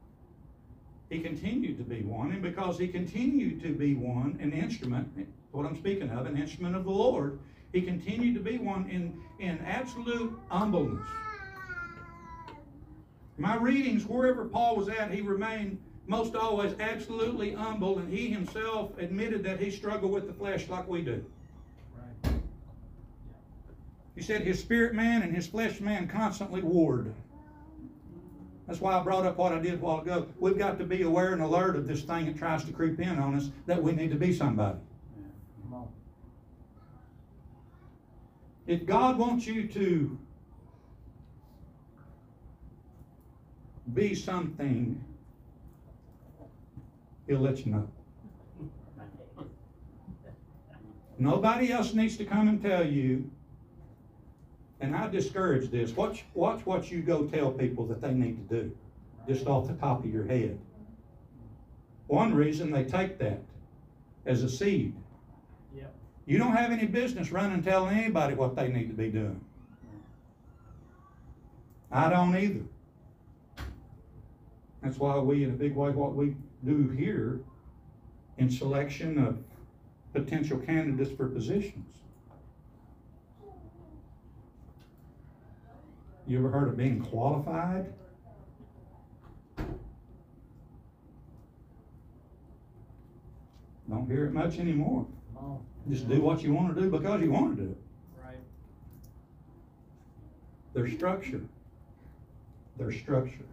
he 1.09 1.19
continued 1.19 1.77
to 1.77 1.83
be 1.83 2.03
one, 2.03 2.31
and 2.31 2.41
because 2.41 2.77
he 2.77 2.87
continued 2.87 3.61
to 3.63 3.73
be 3.73 3.95
one, 3.95 4.37
an 4.41 4.53
instrument, 4.53 5.07
what 5.51 5.65
I'm 5.65 5.75
speaking 5.75 6.09
of, 6.11 6.27
an 6.27 6.37
instrument 6.37 6.75
of 6.75 6.83
the 6.83 6.91
Lord, 6.91 7.39
he 7.73 7.81
continued 7.81 8.35
to 8.35 8.41
be 8.41 8.57
one 8.57 8.89
in, 8.89 9.19
in 9.39 9.59
absolute 9.65 10.37
humbleness. 10.49 11.05
My 13.37 13.55
readings, 13.55 14.05
wherever 14.05 14.45
Paul 14.45 14.75
was 14.75 14.89
at, 14.89 15.11
he 15.11 15.21
remained 15.21 15.79
most 16.05 16.35
always 16.35 16.73
absolutely 16.79 17.53
humble, 17.53 17.99
and 17.99 18.11
he 18.11 18.29
himself 18.29 18.97
admitted 18.97 19.43
that 19.43 19.59
he 19.59 19.71
struggled 19.71 20.11
with 20.11 20.27
the 20.27 20.33
flesh 20.33 20.67
like 20.67 20.87
we 20.87 21.01
do. 21.01 21.23
He 24.15 24.21
said 24.21 24.41
his 24.41 24.59
spirit 24.59 24.93
man 24.93 25.21
and 25.21 25.33
his 25.33 25.47
flesh 25.47 25.79
man 25.79 26.07
constantly 26.07 26.61
warred. 26.61 27.13
That's 28.69 28.81
why 28.81 28.99
I 28.99 29.01
brought 29.01 29.25
up 29.25 29.35
what 29.39 29.51
I 29.51 29.57
did 29.57 29.73
a 29.73 29.77
while 29.77 30.01
ago. 30.01 30.27
We've 30.39 30.55
got 30.55 30.77
to 30.77 30.85
be 30.85 31.01
aware 31.01 31.33
and 31.33 31.41
alert 31.41 31.75
of 31.75 31.87
this 31.87 32.03
thing 32.03 32.27
that 32.27 32.37
tries 32.37 32.63
to 32.65 32.71
creep 32.71 32.99
in 32.99 33.17
on 33.17 33.33
us 33.33 33.49
that 33.65 33.81
we 33.81 33.93
need 33.93 34.11
to 34.11 34.15
be 34.15 34.31
somebody. 34.31 34.77
If 38.67 38.85
God 38.85 39.17
wants 39.17 39.47
you 39.47 39.67
to 39.69 40.19
be 43.95 44.13
something, 44.13 45.03
He'll 47.25 47.39
let 47.39 47.65
you 47.65 47.71
know. 47.71 47.89
Nobody 51.17 51.71
else 51.71 51.95
needs 51.95 52.17
to 52.17 52.25
come 52.25 52.47
and 52.47 52.61
tell 52.61 52.85
you. 52.85 53.31
And 54.81 54.95
I 54.95 55.07
discourage 55.09 55.69
this. 55.69 55.95
Watch, 55.95 56.25
watch 56.33 56.65
what 56.65 56.89
you 56.89 57.01
go 57.01 57.25
tell 57.25 57.51
people 57.51 57.85
that 57.87 58.01
they 58.01 58.13
need 58.13 58.49
to 58.49 58.61
do, 58.61 58.77
just 59.27 59.45
off 59.47 59.67
the 59.67 59.73
top 59.73 60.03
of 60.03 60.11
your 60.11 60.25
head. 60.25 60.57
One 62.07 62.33
reason 62.33 62.71
they 62.71 62.85
take 62.85 63.19
that 63.19 63.41
as 64.25 64.43
a 64.43 64.49
seed. 64.49 64.95
Yep. 65.75 65.93
You 66.25 66.37
don't 66.37 66.53
have 66.53 66.71
any 66.71 66.85
business 66.85 67.31
running 67.31 67.61
telling 67.61 67.97
anybody 67.97 68.35
what 68.35 68.55
they 68.55 68.69
need 68.69 68.87
to 68.87 68.95
be 68.95 69.09
doing. 69.09 69.41
I 71.91 72.09
don't 72.09 72.35
either. 72.35 72.63
That's 74.81 74.97
why 74.97 75.17
we, 75.17 75.43
in 75.43 75.49
a 75.49 75.53
big 75.53 75.75
way, 75.75 75.89
what 75.89 76.15
we 76.15 76.35
do 76.65 76.87
here 76.89 77.41
in 78.37 78.49
selection 78.49 79.17
of 79.17 79.37
potential 80.13 80.57
candidates 80.57 81.11
for 81.11 81.27
positions. 81.27 81.95
You 86.29 86.37
ever 86.37 86.51
heard 86.51 86.67
of 86.69 86.77
being 86.77 87.01
qualified? 87.01 87.91
Don't 93.89 94.07
hear 94.07 94.27
it 94.27 94.31
much 94.31 94.59
anymore. 94.59 95.07
Just 95.89 96.07
do 96.07 96.21
what 96.21 96.43
you 96.43 96.53
want 96.53 96.75
to 96.75 96.79
do 96.79 96.91
because 96.91 97.19
you 97.23 97.31
want 97.31 97.57
to 97.57 97.63
do 97.63 97.71
it. 97.71 97.77
Right. 98.23 98.37
Their 100.75 100.87
structure. 100.87 101.41
Their 102.77 102.91
structure. 102.91 103.45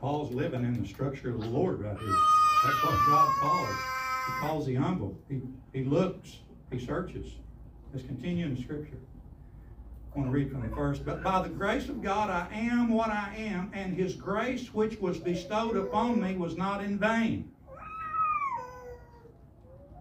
Paul's 0.00 0.32
living 0.32 0.64
in 0.64 0.82
the 0.82 0.88
structure 0.88 1.30
of 1.30 1.40
the 1.40 1.46
Lord 1.46 1.78
right 1.78 1.96
here. 1.96 2.16
That's 2.64 2.82
what 2.82 2.98
God 3.06 3.32
calls. 3.38 3.76
He 4.26 4.32
calls 4.40 4.66
the 4.66 4.74
humble. 4.74 5.16
He, 5.28 5.40
he 5.72 5.84
looks, 5.84 6.38
he 6.72 6.84
searches. 6.84 7.26
Let's 7.94 8.04
continue 8.04 8.44
in 8.44 8.56
the 8.56 8.60
scripture. 8.60 8.98
I 10.14 10.18
want 10.18 10.30
to 10.30 10.36
read 10.36 10.50
from 10.50 10.62
the 10.62 10.74
first. 10.74 11.04
But 11.04 11.22
by 11.22 11.42
the 11.42 11.48
grace 11.48 11.88
of 11.88 12.02
God 12.02 12.30
I 12.30 12.48
am 12.54 12.88
what 12.92 13.10
I 13.10 13.34
am, 13.36 13.70
and 13.74 13.94
his 13.94 14.14
grace 14.14 14.72
which 14.72 14.98
was 15.00 15.18
bestowed 15.18 15.76
upon 15.76 16.20
me 16.20 16.36
was 16.36 16.56
not 16.56 16.82
in 16.82 16.98
vain. 16.98 17.52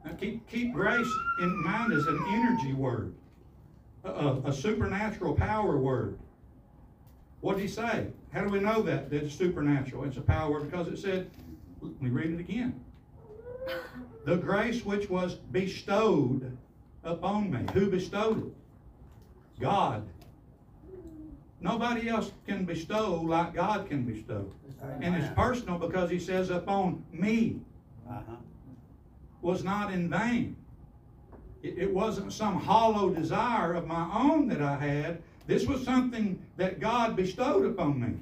Now 0.06 0.14
keep, 0.14 0.50
keep 0.50 0.74
grace 0.74 1.12
in 1.42 1.64
mind 1.64 1.92
as 1.92 2.08
an 2.08 2.24
energy 2.30 2.74
word, 2.74 3.14
a, 4.06 4.38
a, 4.46 4.54
supernatural 4.54 5.36
power 5.36 5.78
word. 5.78 6.18
What 7.42 7.58
did 7.58 7.64
he 7.64 7.68
say? 7.68 8.08
How 8.32 8.44
do 8.44 8.50
we 8.50 8.60
know 8.60 8.82
that, 8.84 9.10
that 9.10 9.24
it's 9.26 9.36
supernatural? 9.36 10.06
It's 10.06 10.18
a 10.18 10.22
power 10.22 10.52
word 10.52 10.72
because 10.72 10.88
it 10.88 10.98
said, 10.98 11.30
let 11.82 12.02
me 12.02 12.10
read 12.10 12.32
it 12.32 12.40
again. 12.40 12.80
The 14.26 14.38
grace 14.38 14.86
which 14.86 15.10
was 15.10 15.36
bestowed 15.36 16.58
upon 17.04 17.52
me. 17.52 17.66
Who 17.74 17.90
bestowed 17.90 18.48
it? 18.48 18.54
God. 19.60 20.08
Nobody 21.60 22.08
else 22.08 22.32
can 22.46 22.66
bestow 22.66 23.22
like 23.22 23.54
God 23.54 23.90
can 23.90 24.04
bestow. 24.04 24.52
And 25.02 25.16
it's 25.16 25.34
personal 25.36 25.80
because 25.80 26.10
he 26.10 26.20
says 26.20 26.50
upon 26.50 27.04
me 27.12 27.60
Uh-huh. 28.10 28.36
was 29.42 29.64
not 29.64 29.92
in 29.92 30.10
vain. 30.10 30.56
It, 31.64 31.78
it 31.80 31.94
wasn't 31.94 32.32
some 32.32 32.60
hollow 32.60 33.10
desire 33.10 33.74
of 33.74 33.88
my 33.88 34.08
own 34.14 34.48
that 34.50 34.62
I 34.62 34.78
had. 34.78 35.22
This 35.48 35.66
was 35.66 35.84
something 35.84 36.40
that 36.58 36.80
God 36.80 37.16
bestowed 37.16 37.66
upon 37.66 38.00
me. 38.00 38.14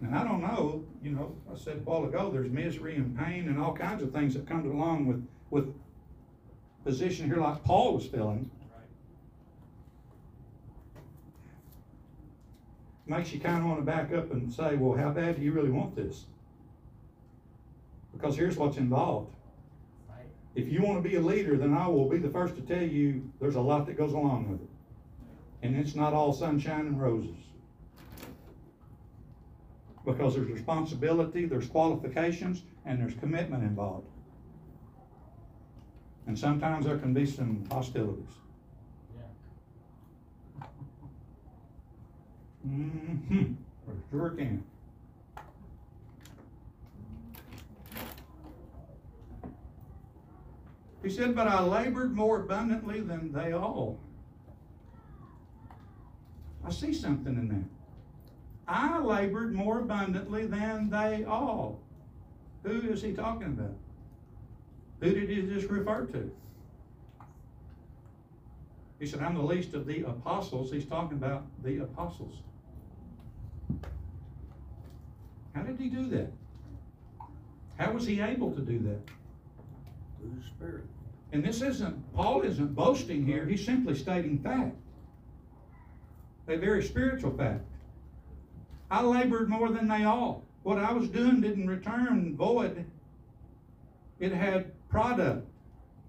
And 0.00 0.14
I 0.14 0.22
don't 0.22 0.40
know, 0.40 0.84
you 1.02 1.10
know, 1.10 1.34
I 1.52 1.56
said 1.58 1.78
a 1.78 1.80
while 1.80 2.04
ago, 2.04 2.30
there's 2.30 2.50
misery 2.50 2.94
and 2.94 3.18
pain 3.18 3.48
and 3.48 3.58
all 3.58 3.74
kinds 3.74 4.02
of 4.02 4.12
things 4.12 4.34
that 4.34 4.46
come 4.46 4.70
along 4.70 5.06
with, 5.06 5.26
with 5.50 5.74
position 6.88 7.26
here 7.26 7.36
like 7.36 7.62
Paul 7.64 7.92
was 7.92 8.06
filling. 8.06 8.50
makes 13.04 13.30
you 13.32 13.40
kind 13.40 13.58
of 13.58 13.64
want 13.64 13.78
to 13.78 13.84
back 13.84 14.12
up 14.12 14.30
and 14.32 14.52
say, 14.52 14.76
well, 14.76 14.96
how 14.96 15.10
bad 15.10 15.36
do 15.36 15.42
you 15.42 15.52
really 15.52 15.70
want 15.70 15.94
this? 15.94 16.24
Because 18.12 18.36
here's 18.36 18.56
what's 18.56 18.78
involved. 18.78 19.34
If 20.54 20.70
you 20.70 20.82
want 20.82 21.02
to 21.02 21.06
be 21.06 21.16
a 21.16 21.20
leader, 21.20 21.56
then 21.58 21.74
I 21.74 21.86
will 21.88 22.08
be 22.08 22.18
the 22.18 22.30
first 22.30 22.54
to 22.56 22.62
tell 22.62 22.82
you 22.82 23.30
there's 23.38 23.56
a 23.56 23.60
lot 23.60 23.86
that 23.86 23.96
goes 23.96 24.12
along 24.12 24.50
with 24.50 24.60
it. 24.62 24.68
And 25.62 25.76
it's 25.76 25.94
not 25.94 26.14
all 26.14 26.32
sunshine 26.32 26.86
and 26.86 27.00
roses. 27.00 27.36
Because 30.06 30.34
there's 30.34 30.50
responsibility, 30.50 31.44
there's 31.44 31.66
qualifications, 31.66 32.62
and 32.86 33.00
there's 33.00 33.14
commitment 33.14 33.62
involved. 33.62 34.06
And 36.28 36.38
sometimes 36.38 36.84
there 36.84 36.98
can 36.98 37.14
be 37.14 37.24
some 37.24 37.64
hostilities. 37.72 38.34
Yeah. 39.16 40.66
Mm-hmm. 42.68 43.54
Sure 44.10 44.30
can. 44.30 44.62
He 51.02 51.08
said, 51.08 51.34
But 51.34 51.48
I 51.48 51.62
labored 51.62 52.14
more 52.14 52.42
abundantly 52.42 53.00
than 53.00 53.32
they 53.32 53.52
all. 53.52 53.98
I 56.62 56.70
see 56.70 56.92
something 56.92 57.36
in 57.36 57.48
that. 57.48 57.64
I 58.70 58.98
labored 58.98 59.54
more 59.54 59.78
abundantly 59.78 60.46
than 60.46 60.90
they 60.90 61.24
all. 61.24 61.80
Who 62.64 62.82
is 62.82 63.00
he 63.00 63.14
talking 63.14 63.46
about? 63.46 63.74
Who 65.00 65.12
did 65.12 65.28
he 65.28 65.42
just 65.42 65.68
refer 65.68 66.06
to? 66.06 66.30
He 68.98 69.06
said, 69.06 69.20
I'm 69.20 69.36
the 69.36 69.42
least 69.42 69.74
of 69.74 69.86
the 69.86 70.02
apostles. 70.02 70.72
He's 70.72 70.84
talking 70.84 71.16
about 71.16 71.44
the 71.62 71.78
apostles. 71.78 72.34
How 75.54 75.62
did 75.62 75.78
he 75.78 75.88
do 75.88 76.08
that? 76.10 76.32
How 77.78 77.92
was 77.92 78.06
he 78.06 78.20
able 78.20 78.52
to 78.52 78.60
do 78.60 78.78
that? 78.80 78.98
Through 80.18 80.32
the 80.36 80.46
Spirit. 80.48 80.84
And 81.32 81.44
this 81.44 81.62
isn't, 81.62 82.14
Paul 82.14 82.42
isn't 82.42 82.74
boasting 82.74 83.24
here, 83.24 83.46
he's 83.46 83.64
simply 83.64 83.94
stating 83.94 84.38
fact. 84.40 84.74
A 86.48 86.56
very 86.56 86.82
spiritual 86.82 87.36
fact. 87.36 87.64
I 88.90 89.02
labored 89.02 89.48
more 89.48 89.68
than 89.68 89.86
they 89.86 90.04
all. 90.04 90.44
What 90.62 90.78
I 90.78 90.92
was 90.92 91.08
doing 91.08 91.40
didn't 91.40 91.68
return 91.68 92.34
void. 92.36 92.84
It 94.18 94.32
had 94.32 94.72
product. 94.88 95.46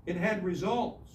It 0.06 0.16
had 0.16 0.44
results. 0.44 1.06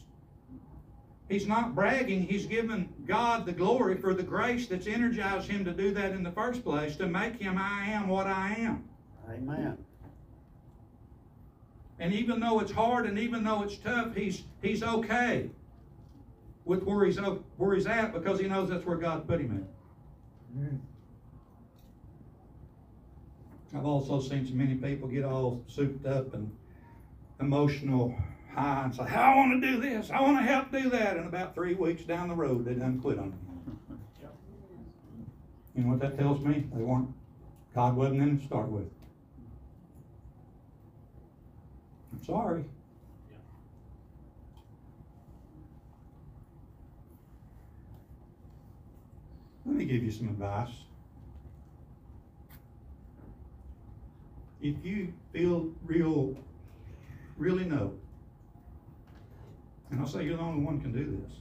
He's 1.29 1.46
not 1.46 1.74
bragging, 1.74 2.22
he's 2.22 2.44
given 2.46 2.92
God 3.07 3.46
the 3.46 3.53
glory 3.53 3.96
for 3.96 4.12
the 4.12 4.22
grace 4.22 4.66
that's 4.66 4.87
energized 4.87 5.48
him 5.48 5.64
to 5.64 5.72
do 5.72 5.92
that 5.94 6.12
in 6.12 6.22
the 6.22 6.31
first 6.31 6.62
place, 6.62 6.96
to 6.96 7.07
make 7.07 7.37
him 7.40 7.57
I 7.57 7.87
am 7.87 8.09
what 8.09 8.27
I 8.27 8.55
am. 8.59 8.85
Amen. 9.31 9.79
And 11.98 12.12
even 12.12 12.40
though 12.40 12.61
it's 12.61 12.72
hard 12.72 13.07
and 13.07 13.18
even 13.18 13.42
though 13.42 13.62
it's 13.62 13.79
tough, 13.79 14.14
he's 14.14 14.42
he's 14.61 14.83
okay 14.83 15.48
with 16.66 16.83
where 16.83 17.07
he's 17.07 17.18
where 17.57 17.74
he's 17.74 17.87
at 17.87 18.12
because 18.12 18.38
he 18.38 18.46
knows 18.46 18.68
that's 18.68 18.85
where 18.85 18.96
God 18.96 19.27
put 19.27 19.40
him 19.40 19.66
Mm. 20.57 20.79
at. 23.72 23.79
I've 23.79 23.87
also 23.87 24.20
seen 24.20 24.46
so 24.46 24.55
many 24.55 24.74
people 24.74 25.09
get 25.09 25.24
all 25.24 25.64
souped 25.68 26.07
up 26.07 26.35
and 26.35 26.50
emotional 27.44 28.14
high 28.54 28.85
and 28.85 28.94
say, 28.94 29.02
I 29.02 29.37
want 29.37 29.61
to 29.61 29.72
do 29.72 29.80
this, 29.80 30.11
I 30.11 30.20
want 30.20 30.38
to 30.38 30.42
help 30.44 30.72
do 30.72 30.90
that, 30.90 31.16
and 31.16 31.26
about 31.26 31.54
three 31.54 31.74
weeks 31.74 32.02
down 32.02 32.28
the 32.28 32.35
road 32.35 32.64
they 32.64 32.74
done 32.74 33.00
quit 33.00 33.18
on. 33.18 33.35
Yep. 34.20 34.35
You 35.74 35.83
know 35.85 35.90
what 35.90 36.00
that 36.00 36.18
tells 36.18 36.40
me? 36.44 36.66
They 36.72 36.83
weren't 36.83 37.09
God 37.74 37.96
wasn't 37.96 38.22
in 38.22 38.38
to 38.38 38.44
start 38.44 38.68
with. 38.68 38.88
I'm 42.12 42.24
sorry. 42.24 42.64
Let 49.66 49.76
me 49.76 49.85
give 49.87 50.04
you 50.04 50.12
some 50.12 50.28
advice. 50.28 50.68
If 54.61 54.76
you 54.85 55.12
feel 55.33 55.70
real, 55.85 56.37
really 57.37 57.64
know, 57.64 57.94
and 59.90 60.01
I'll 60.01 60.07
say 60.07 60.25
you're 60.25 60.37
the 60.37 60.42
only 60.42 60.64
one 60.64 60.81
can 60.81 60.92
do 60.92 61.20
this. 61.23 61.40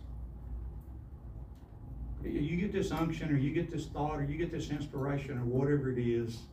You- 2.31 2.57
get 2.57 2.71
this 2.71 2.91
unction, 2.91 3.31
or 3.31 3.37
you 3.37 3.51
get 3.51 3.69
this 3.69 3.87
thought, 3.87 4.19
or 4.19 4.23
you 4.23 4.37
get 4.37 4.51
this 4.51 4.69
inspiration, 4.69 5.37
or 5.37 5.43
whatever 5.43 5.91
it 5.91 5.99
is. 5.99 6.43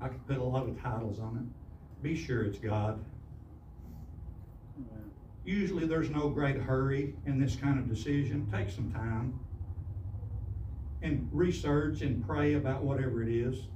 I 0.00 0.08
could 0.08 0.24
put 0.26 0.38
a 0.38 0.44
lot 0.44 0.68
of 0.68 0.80
titles 0.80 1.18
on 1.18 1.36
it. 1.38 2.02
Be 2.02 2.14
sure 2.14 2.44
it's 2.44 2.58
God. 2.58 3.04
Usually 5.44 5.86
there's 5.86 6.10
no 6.10 6.28
great 6.28 6.56
hurry 6.56 7.14
in 7.24 7.40
this 7.40 7.56
kind 7.56 7.78
of 7.78 7.88
decision. 7.88 8.48
Take 8.52 8.68
some 8.70 8.92
time 8.92 9.38
and 11.02 11.28
research 11.32 12.02
and 12.02 12.24
pray 12.26 12.54
about 12.54 12.82
whatever 12.82 13.22
it 13.22 13.28
is. 13.28 13.68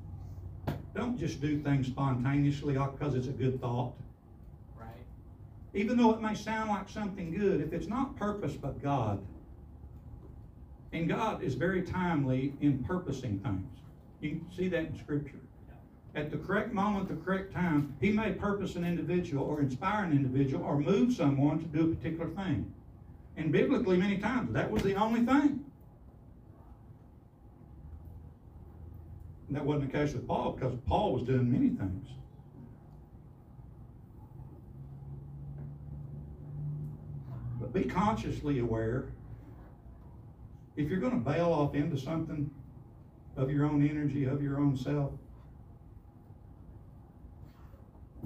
Don't 0.95 1.17
just 1.17 1.41
do 1.41 1.61
things 1.61 1.87
spontaneously 1.87 2.75
because 2.75 3.15
it's 3.15 3.29
a 3.29 3.33
good 3.33 3.61
thought. 3.61 3.95
Even 5.73 5.97
though 5.97 6.13
it 6.13 6.21
may 6.21 6.35
sound 6.35 6.71
like 6.71 6.89
something 6.89 7.37
good, 7.37 7.61
if 7.61 7.73
it's 7.73 7.87
not 7.87 8.17
purpose 8.17 8.55
but 8.55 8.83
God, 8.83 9.25
and 10.93 11.09
God 11.09 11.43
is 11.43 11.55
very 11.55 11.83
timely 11.83 12.55
in 12.61 12.83
purposing 12.83 13.39
things. 13.39 13.79
You 14.21 14.31
can 14.31 14.47
see 14.55 14.69
that 14.69 14.87
in 14.87 14.99
Scripture. 14.99 15.37
At 16.17 16.33
the 16.33 16.39
correct 16.39 16.73
moment, 16.73 17.09
the 17.09 17.15
correct 17.15 17.55
time, 17.55 17.95
He 18.01 18.11
may 18.11 18.33
purpose 18.33 18.75
an 18.75 18.85
individual 18.85 19.45
or 19.45 19.61
inspire 19.61 20.05
an 20.05 20.11
individual 20.11 20.65
or 20.65 20.79
move 20.79 21.13
someone 21.13 21.61
to 21.61 21.67
do 21.67 21.93
a 21.93 21.95
particular 21.95 22.29
thing. 22.31 22.73
And 23.37 23.53
biblically, 23.53 23.97
many 23.97 24.19
times, 24.19 24.53
that 24.53 24.69
was 24.69 24.83
the 24.83 24.97
only 24.97 25.21
thing. 25.21 25.65
And 29.47 29.57
that 29.57 29.65
wasn't 29.65 29.93
the 29.93 29.99
case 29.99 30.13
with 30.13 30.27
Paul 30.27 30.53
because 30.53 30.77
Paul 30.87 31.13
was 31.13 31.23
doing 31.23 31.51
many 31.51 31.69
things. 31.69 32.09
Be 37.83 37.89
consciously 37.89 38.59
aware. 38.59 39.07
If 40.77 40.89
you're 40.89 41.01
going 41.01 41.13
to 41.13 41.31
bail 41.31 41.53
off 41.53 41.75
into 41.75 41.99
something 41.99 42.51
of 43.37 43.51
your 43.51 43.67
own 43.67 43.87
energy, 43.89 44.25
of 44.25 44.43
your 44.43 44.59
own 44.59 44.77
self, 44.77 45.13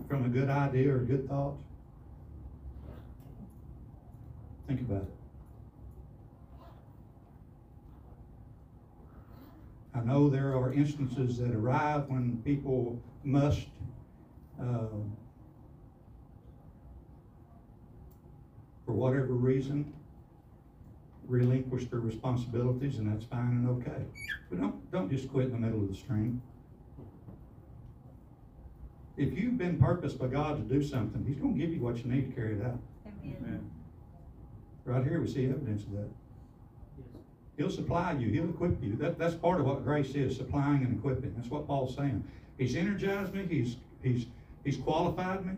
from 0.08 0.24
a 0.24 0.28
good 0.28 0.50
idea 0.50 0.92
or 0.92 0.96
a 0.98 1.04
good 1.04 1.28
thought, 1.28 1.54
think 4.66 4.80
about 4.80 5.02
it. 5.02 5.10
I 9.94 10.00
know 10.00 10.28
there 10.28 10.56
are 10.56 10.72
instances 10.72 11.38
that 11.38 11.52
arrive 11.52 12.08
when 12.08 12.42
people 12.44 13.00
must 13.22 13.66
um, 14.60 15.16
for 18.87 18.92
whatever 18.92 19.33
reason, 19.33 19.92
relinquish 21.27 21.87
their 21.87 22.01
responsibilities, 22.01 22.99
and 22.99 23.11
that's 23.11 23.25
fine 23.25 23.64
and 23.64 23.68
okay. 23.68 24.03
But 24.51 24.61
don't, 24.61 24.91
don't 24.93 25.11
just 25.11 25.30
quit 25.30 25.47
in 25.47 25.53
the 25.53 25.59
middle 25.59 25.80
of 25.80 25.89
the 25.89 25.95
stream. 25.95 26.43
If 29.16 29.39
you've 29.39 29.57
been 29.57 29.78
purposed 29.78 30.18
by 30.18 30.26
God 30.26 30.57
to 30.57 30.74
do 30.74 30.82
something, 30.82 31.24
He's 31.26 31.39
gonna 31.39 31.55
give 31.55 31.70
you 31.72 31.80
what 31.80 31.97
you 31.99 32.05
need 32.11 32.28
to 32.28 32.35
carry 32.35 32.57
it 32.57 32.64
out. 32.64 32.80
Amen. 33.22 33.70
Right 34.85 35.05
here, 35.05 35.20
we 35.20 35.28
see 35.28 35.47
evidence 35.47 35.85
of 35.85 35.93
that. 35.93 36.09
Yes. 36.99 37.07
He'll 37.57 37.70
supply 37.70 38.12
you, 38.12 38.28
He'll 38.28 38.51
equip 38.51 38.82
you. 38.82 38.97
That, 38.97 39.18
that's 39.18 39.35
part 39.35 39.61
of 39.61 39.66
what 39.66 39.85
grace 39.85 40.14
is, 40.14 40.37
supplying 40.37 40.82
and 40.82 40.99
equipping. 40.99 41.32
That's 41.37 41.49
what 41.49 41.66
Paul's 41.66 41.97
saying. 41.97 42.24
He's 42.59 42.76
energized 42.76 43.32
me, 43.32 43.47
He's, 43.49 43.76
He's, 44.03 44.26
He's 44.64 44.76
qualified 44.76 45.47
me, 45.47 45.53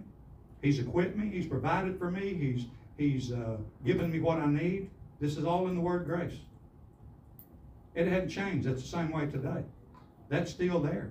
He's 0.63 0.79
equipped 0.79 1.17
me, 1.17 1.29
He's 1.31 1.47
provided 1.47 1.99
for 1.99 2.11
me, 2.11 2.35
He's, 2.35 2.67
He's, 2.97 3.33
uh, 3.33 3.57
given 3.85 4.11
me 4.11 4.21
what 4.21 4.39
I 4.39 4.47
need. 4.47 4.91
This 5.21 5.37
is 5.37 5.45
all 5.45 5.69
in 5.69 5.75
the 5.75 5.81
word 5.81 6.07
grace. 6.07 6.39
It 7.95 8.07
hadn't 8.07 8.29
changed. 8.29 8.67
That's 8.67 8.83
the 8.83 8.89
same 8.89 9.11
way 9.11 9.27
today. 9.27 9.65
That's 10.29 10.51
still 10.51 10.81
there. 10.81 11.11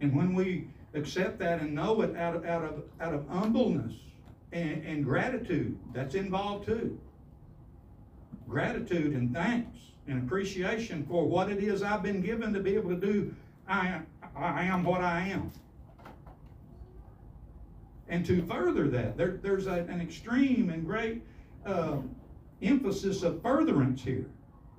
And 0.00 0.14
when 0.16 0.34
we 0.34 0.68
accept 0.94 1.38
that 1.40 1.60
and 1.60 1.74
know 1.74 2.02
it 2.02 2.16
out 2.16 2.36
of, 2.36 2.44
out 2.44 2.64
of, 2.64 2.82
out 3.00 3.14
of 3.14 3.28
humbleness 3.28 3.94
and, 4.52 4.84
and 4.84 5.04
gratitude, 5.04 5.78
that's 5.92 6.14
involved 6.14 6.66
too. 6.66 6.98
Gratitude 8.48 9.14
and 9.14 9.34
thanks 9.34 9.78
and 10.06 10.22
appreciation 10.22 11.04
for 11.06 11.26
what 11.26 11.50
it 11.50 11.62
is 11.62 11.82
I've 11.82 12.02
been 12.02 12.20
given 12.20 12.52
to 12.52 12.60
be 12.60 12.74
able 12.74 12.90
to 12.90 12.96
do. 12.96 13.34
I, 13.68 14.00
I 14.36 14.64
am 14.64 14.84
what 14.84 15.00
I 15.00 15.28
am. 15.28 15.52
And 18.10 18.26
to 18.26 18.44
further 18.46 18.88
that, 18.88 19.16
there, 19.16 19.38
there's 19.40 19.68
a, 19.68 19.86
an 19.88 20.00
extreme 20.00 20.68
and 20.70 20.84
great 20.84 21.22
uh, 21.64 21.98
emphasis 22.60 23.22
of 23.22 23.40
furtherance 23.40 24.02
here. 24.02 24.26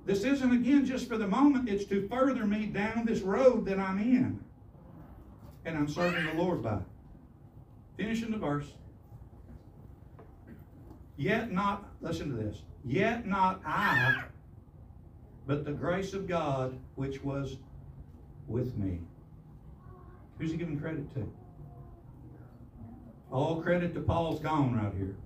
This 0.04 0.22
isn't 0.22 0.52
again 0.52 0.84
just 0.84 1.08
for 1.08 1.16
the 1.16 1.26
moment, 1.26 1.68
it's 1.68 1.86
to 1.86 2.06
further 2.08 2.44
me 2.44 2.66
down 2.66 3.06
this 3.06 3.20
road 3.20 3.64
that 3.64 3.78
I'm 3.78 3.98
in. 3.98 4.38
And 5.64 5.78
I'm 5.78 5.88
serving 5.88 6.26
the 6.26 6.42
Lord 6.42 6.62
by. 6.62 6.78
Finishing 7.96 8.32
the 8.32 8.36
verse. 8.36 8.66
Yet 11.16 11.50
not, 11.50 11.88
listen 12.02 12.30
to 12.30 12.36
this, 12.36 12.62
yet 12.84 13.26
not 13.26 13.62
I, 13.64 14.24
but 15.46 15.64
the 15.64 15.72
grace 15.72 16.12
of 16.12 16.26
God 16.26 16.78
which 16.96 17.22
was 17.22 17.56
with 18.46 18.76
me. 18.76 18.98
Who's 20.38 20.50
he 20.50 20.56
giving 20.56 20.78
credit 20.78 21.12
to? 21.14 21.32
All 23.32 23.62
credit 23.62 23.94
to 23.94 24.00
Paul's 24.00 24.40
gone 24.40 24.76
right 24.76 24.92
here. 24.94 25.16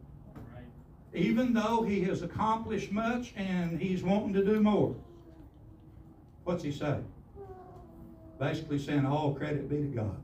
Right. 0.54 0.64
Even 1.12 1.52
though 1.52 1.82
he 1.82 2.02
has 2.02 2.22
accomplished 2.22 2.92
much 2.92 3.34
and 3.36 3.80
he's 3.80 4.04
wanting 4.04 4.32
to 4.34 4.44
do 4.44 4.60
more. 4.60 4.94
What's 6.44 6.62
he 6.62 6.70
say? 6.70 7.00
Basically 8.38 8.78
saying 8.78 9.04
all 9.04 9.34
credit 9.34 9.68
be 9.68 9.78
to 9.78 9.88
God. 9.88 10.16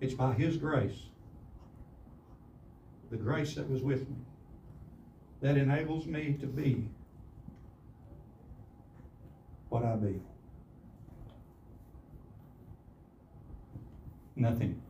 It's 0.00 0.12
by 0.12 0.34
his 0.34 0.58
grace. 0.58 1.04
The 3.10 3.16
grace 3.16 3.54
that 3.54 3.70
was 3.70 3.80
with 3.80 4.00
me. 4.00 4.16
That 5.40 5.56
enables 5.56 6.06
me 6.06 6.36
to 6.40 6.46
be 6.46 6.86
what 9.70 9.84
I 9.84 9.96
be. 9.96 10.20
Nothing. 14.36 14.82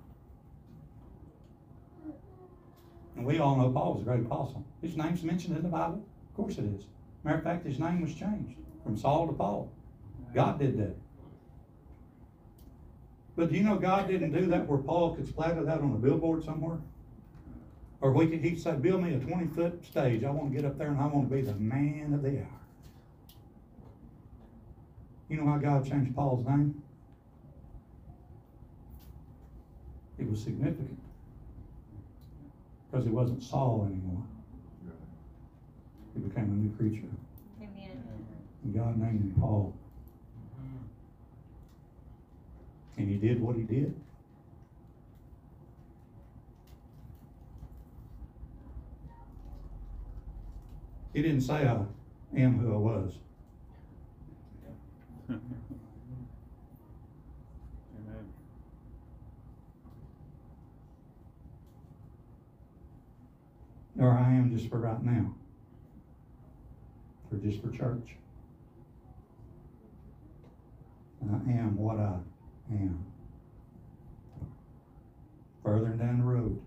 And 3.25 3.33
we 3.33 3.39
all 3.39 3.57
know 3.57 3.71
Paul 3.71 3.95
was 3.95 4.03
a 4.03 4.05
great 4.05 4.21
apostle. 4.21 4.63
His 4.83 4.99
name's 4.99 5.23
mentioned 5.23 5.57
in 5.57 5.63
the 5.63 5.71
Bible. 5.71 6.05
Of 6.29 6.37
course 6.37 6.59
it 6.59 6.67
is. 6.67 6.85
Matter 7.23 7.39
of 7.39 7.43
fact, 7.43 7.65
his 7.65 7.79
name 7.79 8.03
was 8.03 8.15
changed 8.15 8.59
from 8.83 8.99
Saul 8.99 9.29
to 9.29 9.33
Paul. 9.33 9.73
God 10.35 10.59
did 10.59 10.77
that. 10.77 10.95
But 13.35 13.49
do 13.49 13.57
you 13.57 13.63
know 13.63 13.77
God 13.77 14.09
didn't 14.09 14.33
do 14.33 14.45
that 14.49 14.69
where 14.69 14.77
Paul 14.77 15.17
could 15.17 15.27
splatter 15.27 15.65
that 15.65 15.81
on 15.81 15.93
a 15.93 15.97
billboard 15.97 16.45
somewhere? 16.45 16.77
Or 18.03 18.13
we 18.13 18.27
could, 18.27 18.41
he'd 18.41 18.61
say, 18.61 18.75
build 18.75 19.03
me 19.03 19.15
a 19.15 19.19
20 19.19 19.47
foot 19.55 19.83
stage. 19.87 20.23
I 20.23 20.31
want 20.31 20.53
to 20.53 20.55
get 20.55 20.67
up 20.67 20.77
there 20.77 20.89
and 20.89 21.01
I 21.01 21.07
want 21.07 21.31
to 21.31 21.35
be 21.35 21.41
the 21.41 21.55
man 21.55 22.13
of 22.13 22.23
the 22.23 22.41
hour. 22.41 22.61
You 25.31 25.39
know 25.39 25.47
how 25.47 25.57
God 25.57 25.89
changed 25.89 26.15
Paul's 26.15 26.47
name? 26.47 26.83
It 30.19 30.29
was 30.29 30.43
significant. 30.43 30.99
Because 32.95 33.07
he 33.09 33.13
wasn't 33.13 33.43
Saul 33.43 33.89
anymore. 33.91 34.23
He 36.15 36.21
became 36.21 36.45
a 36.45 36.47
new 36.47 36.71
creature. 36.77 37.09
Amen. 37.61 38.05
And 38.63 38.73
God 38.73 38.97
named 38.97 39.21
him 39.21 39.35
Paul. 39.37 39.75
Mm-hmm. 40.61 40.85
And 43.01 43.09
he 43.11 43.17
did 43.17 43.41
what 43.43 43.57
he 43.57 43.63
did. 43.63 44.01
He 51.15 51.23
didn't 51.23 51.41
say, 51.41 51.67
I 51.67 51.85
am 52.37 52.61
who 52.61 52.75
I 52.75 52.77
was. 52.77 53.19
Amen. 55.29 55.41
Or 64.05 64.11
I 64.11 64.35
am 64.35 64.55
just 64.55 64.69
for 64.69 64.81
right 64.81 65.03
now. 65.03 65.35
Or 67.33 67.39
just 67.39 67.63
for 67.63 67.71
church. 67.71 68.17
I 71.23 71.51
am 71.53 71.79
what 71.79 71.97
I 71.97 72.19
am. 72.71 73.03
Further 75.63 75.89
down 75.89 76.19
the 76.19 76.25
road. 76.25 76.61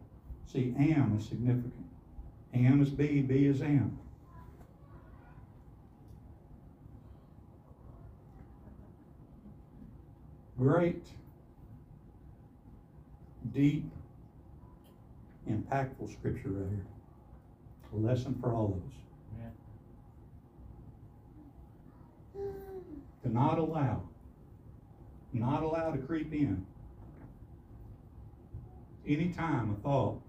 See, 0.51 0.73
am 0.79 1.15
is 1.19 1.27
significant. 1.27 1.85
Am 2.55 2.81
is 2.81 2.89
be, 2.89 3.21
be 3.21 3.45
is 3.45 3.61
am. 3.61 3.99
Great, 10.57 11.05
deep, 13.53 13.91
impactful 15.47 16.11
scripture 16.11 16.49
right 16.49 16.69
here. 16.71 16.96
A 17.97 17.99
lesson 17.99 18.37
for 18.39 18.53
all 18.53 18.79
of 22.35 22.41
us. 22.43 22.43
To 23.23 23.29
not 23.33 23.57
allow, 23.57 24.03
not 25.33 25.63
allow 25.63 25.89
to 25.89 25.97
creep 25.97 26.31
in 26.31 26.63
any 29.07 29.29
time 29.29 29.71
a 29.71 29.75
thought 29.81 30.21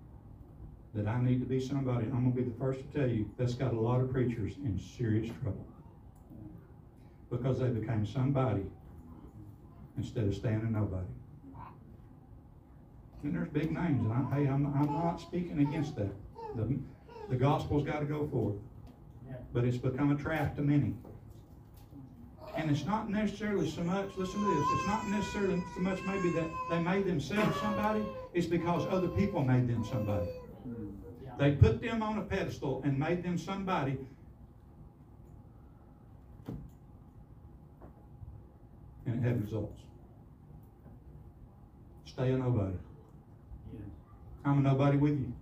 that 0.95 1.07
I 1.07 1.21
need 1.21 1.41
to 1.41 1.47
be 1.47 1.61
somebody, 1.61 2.07
I'm 2.07 2.31
gonna 2.31 2.31
be 2.31 2.43
the 2.43 2.59
first 2.59 2.81
to 2.81 2.99
tell 2.99 3.09
you, 3.09 3.31
that's 3.37 3.55
got 3.55 3.75
a 3.75 3.81
lot 3.81 4.01
of 4.01 4.11
preachers 4.11 4.55
in 4.65 4.79
serious 4.79 5.31
trouble. 5.43 5.67
Because 7.31 7.59
they 7.59 7.69
became 7.69 8.07
somebody 8.07 8.65
instead 9.99 10.25
of 10.25 10.35
standing 10.35 10.73
nobody. 10.73 11.07
And 13.23 13.35
there's 13.35 13.49
big 13.49 13.73
names, 13.73 14.01
and 14.01 14.13
I, 14.13 14.35
hey, 14.35 14.49
I'm, 14.49 14.67
I'm 14.75 14.87
not 14.87 15.21
speaking 15.21 15.61
against 15.61 15.97
that. 15.97 16.13
The, 16.57 16.79
the 17.29 17.37
gospel's 17.37 17.85
gotta 17.85 18.05
go 18.05 18.27
forth. 18.29 18.57
But 19.53 19.65
it's 19.65 19.77
become 19.77 20.11
a 20.11 20.17
trap 20.17 20.57
to 20.57 20.63
many. 20.63 20.95
And 22.57 22.71
it's 22.71 22.85
not 22.85 23.09
necessarily 23.09 23.71
so 23.71 23.83
much, 23.83 24.11
listen 24.17 24.41
to 24.41 24.55
this, 24.55 24.67
it's 24.73 24.87
not 24.87 25.07
necessarily 25.09 25.63
so 25.75 25.81
much 25.81 26.01
maybe 26.07 26.31
that 26.33 26.51
they 26.71 26.81
made 26.81 27.07
themselves 27.07 27.59
somebody, 27.61 28.05
it's 28.35 28.47
because 28.47 28.87
other 28.91 29.09
people 29.09 29.45
made 29.45 29.69
them 29.69 29.85
somebody. 29.85 30.29
They 31.39 31.53
put 31.53 31.81
them 31.81 32.03
on 32.03 32.19
a 32.19 32.23
pedestal 32.23 32.83
and 32.85 32.99
made 32.99 33.23
them 33.23 33.39
somebody. 33.39 33.97
And 39.07 39.25
it 39.25 39.27
had 39.27 39.41
results. 39.41 39.81
Stay 42.07 42.33
a 42.33 42.37
nobody. 42.37 42.75
I'm 44.45 44.59
a 44.59 44.63
nobody 44.63 44.97
with 44.97 45.19
you. 45.19 45.33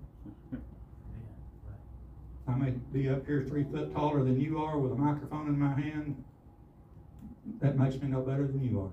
I 2.48 2.54
may 2.54 2.70
be 2.92 3.08
up 3.08 3.26
here 3.26 3.44
three 3.48 3.64
foot 3.64 3.92
taller 3.92 4.22
than 4.22 4.40
you 4.40 4.62
are 4.62 4.78
with 4.78 4.92
a 4.92 4.94
microphone 4.94 5.48
in 5.48 5.58
my 5.58 5.74
hand. 5.74 6.22
That 7.60 7.76
makes 7.78 7.96
me 7.96 8.08
no 8.08 8.20
better 8.20 8.46
than 8.46 8.62
you 8.62 8.80
are. 8.80 8.90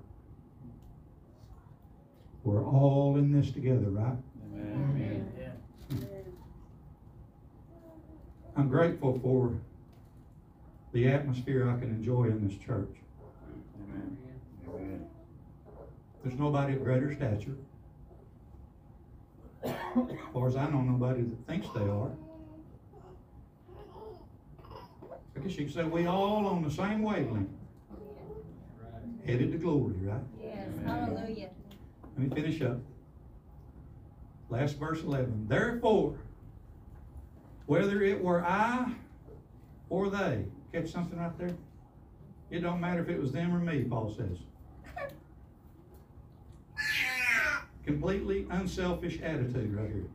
We're 2.44 2.66
all 2.66 3.16
in 3.18 3.32
this 3.32 3.52
together, 3.52 3.90
right? 3.90 4.18
Amen. 4.54 5.32
Yeah. 5.40 6.08
I'm 8.56 8.70
grateful 8.70 9.20
for 9.20 9.54
the 10.92 11.08
atmosphere 11.08 11.70
I 11.70 11.80
can 11.80 11.90
enjoy 11.90 12.26
in 12.26 12.48
this 12.48 12.58
church. 12.58 12.96
Amen. 13.90 14.18
Amen. 14.68 15.06
There's 16.24 16.38
nobody 16.38 16.74
of 16.74 16.84
greater 16.84 17.14
stature. 17.14 17.58
As 19.64 19.74
far 20.34 20.48
as 20.48 20.56
I 20.56 20.70
know, 20.70 20.82
nobody 20.82 21.22
that 21.22 21.48
thinks 21.48 21.68
they 21.74 21.82
are. 21.82 22.12
I 25.36 25.40
guess 25.40 25.58
you 25.58 25.66
could 25.66 25.74
say 25.74 25.84
we 25.84 26.06
all 26.06 26.46
on 26.46 26.64
the 26.64 26.72
same 26.72 27.02
wavelength, 27.02 27.50
headed 29.26 29.52
to 29.52 29.58
glory, 29.58 29.96
right? 30.02 30.22
Yes, 30.42 30.68
Amen. 30.82 30.86
hallelujah. 30.86 31.50
Let 32.18 32.30
me 32.30 32.36
finish 32.36 32.62
up. 32.62 32.78
Last 34.50 34.78
verse 34.78 35.02
11. 35.02 35.48
Therefore, 35.48 36.16
whether 37.66 38.04
it 38.04 38.22
were 38.22 38.46
I 38.46 38.94
or 39.90 40.10
they, 40.10 40.46
catch 40.72 40.92
something 40.92 41.18
right 41.18 41.38
there? 41.38 41.56
It 42.52 42.60
don't 42.60 42.80
matter 42.80 43.02
if 43.02 43.10
it 43.10 43.20
was 43.20 43.32
them 43.32 43.56
or 43.56 43.60
me, 43.60 43.84
Paul 43.84 44.14
says. 44.16 44.38
Completely 47.86 48.46
unselfish 48.52 49.20
attitude 49.22 49.76
right 49.76 49.90
here. 49.90 50.06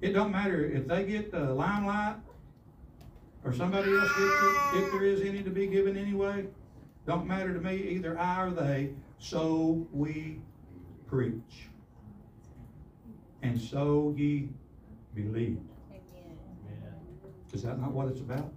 It 0.00 0.12
don't 0.12 0.32
matter 0.32 0.64
if 0.64 0.88
they 0.88 1.04
get 1.04 1.30
the 1.30 1.54
limelight 1.54 2.16
or 3.44 3.52
somebody 3.52 3.94
else 3.94 4.08
gets 4.08 4.20
it, 4.20 4.82
if 4.82 4.92
there 4.92 5.04
is 5.04 5.20
any 5.20 5.42
to 5.42 5.50
be 5.50 5.66
given 5.66 5.96
anyway. 5.96 6.46
Don't 7.06 7.26
matter 7.26 7.52
to 7.52 7.60
me, 7.60 7.76
either 7.76 8.18
I 8.18 8.44
or 8.44 8.50
they. 8.50 8.94
So 9.18 9.86
we 9.92 10.40
preach. 11.06 11.68
And 13.42 13.60
so 13.60 14.14
ye 14.16 14.48
believe. 15.14 15.58
Amen. 15.90 16.94
Is 17.52 17.62
that 17.62 17.78
not 17.78 17.92
what 17.92 18.08
it's 18.08 18.20
about? 18.20 18.50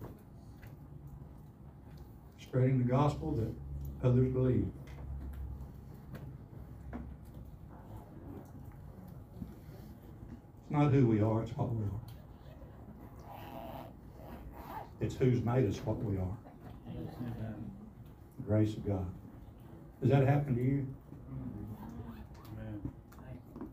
Yes. 0.00 0.08
Spreading 2.40 2.78
the 2.78 2.84
gospel 2.84 3.32
that 3.32 4.08
others 4.08 4.32
believe. 4.32 4.68
It's 10.62 10.70
not 10.70 10.92
who 10.92 11.08
we 11.08 11.20
are, 11.20 11.42
it's 11.42 11.56
what 11.56 11.74
we 11.74 11.82
are. 11.84 12.11
It's 15.02 15.16
who's 15.16 15.42
made 15.44 15.68
us 15.68 15.78
what 15.78 16.00
we 16.04 16.16
are. 16.16 16.36
The 18.38 18.42
grace 18.46 18.74
of 18.74 18.86
God. 18.86 19.06
Has 20.00 20.10
that 20.10 20.26
happened 20.28 20.56
to 20.56 20.62
you? 20.62 20.86
Amen. 22.56 22.92
Amen. 23.58 23.68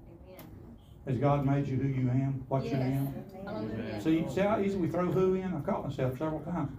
Has 1.08 1.18
God 1.18 1.46
made 1.46 1.68
you 1.68 1.78
who 1.78 1.88
you 1.88 2.10
am, 2.10 2.44
what 2.48 2.64
you 2.64 2.72
Yes. 2.72 2.82
am? 2.82 3.14
Hallelujah. 3.46 4.02
See, 4.02 4.26
see 4.28 4.42
how 4.42 4.60
easy 4.60 4.78
we 4.78 4.88
throw 4.88 5.06
who 5.06 5.36
in? 5.36 5.54
I've 5.54 5.64
caught 5.66 5.86
myself 5.88 6.18
several 6.18 6.40
times. 6.42 6.72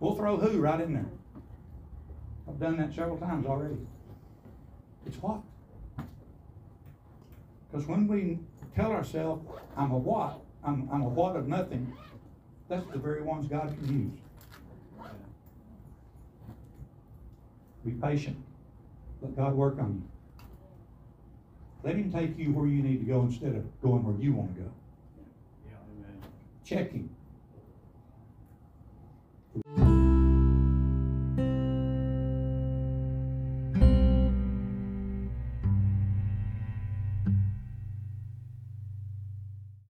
We'll 0.00 0.14
throw 0.14 0.38
who 0.38 0.58
right 0.58 0.80
in 0.80 0.94
there. 0.94 1.06
I've 2.48 2.58
done 2.58 2.78
that 2.78 2.94
several 2.94 3.18
times 3.18 3.46
already. 3.46 3.76
It's 5.06 5.16
what? 5.16 5.42
Because 7.70 7.86
when 7.86 8.08
we 8.08 8.38
tell 8.74 8.90
ourselves, 8.90 9.46
I'm 9.76 9.90
a 9.90 9.98
what, 9.98 10.40
I'm, 10.64 10.88
I'm 10.90 11.02
a 11.02 11.08
what 11.08 11.36
of 11.36 11.46
nothing, 11.46 11.92
that's 12.72 12.86
the 12.86 12.98
very 12.98 13.20
ones 13.20 13.46
God 13.48 13.68
can 13.78 13.86
use. 13.86 14.18
Be 17.84 17.90
patient. 17.90 18.36
Let 19.20 19.36
God 19.36 19.54
work 19.54 19.78
on 19.78 20.02
you. 20.02 20.44
Let 21.84 21.96
Him 21.96 22.10
take 22.10 22.38
you 22.38 22.52
where 22.52 22.66
you 22.66 22.82
need 22.82 23.00
to 23.00 23.04
go 23.04 23.20
instead 23.22 23.56
of 23.56 23.82
going 23.82 24.04
where 24.04 24.16
you 24.18 24.32
want 24.32 24.54
to 24.54 24.62
go. 24.62 24.70
Yeah. 25.66 25.74
Amen. 25.98 26.22
Check 26.64 26.92
Him. 26.92 27.10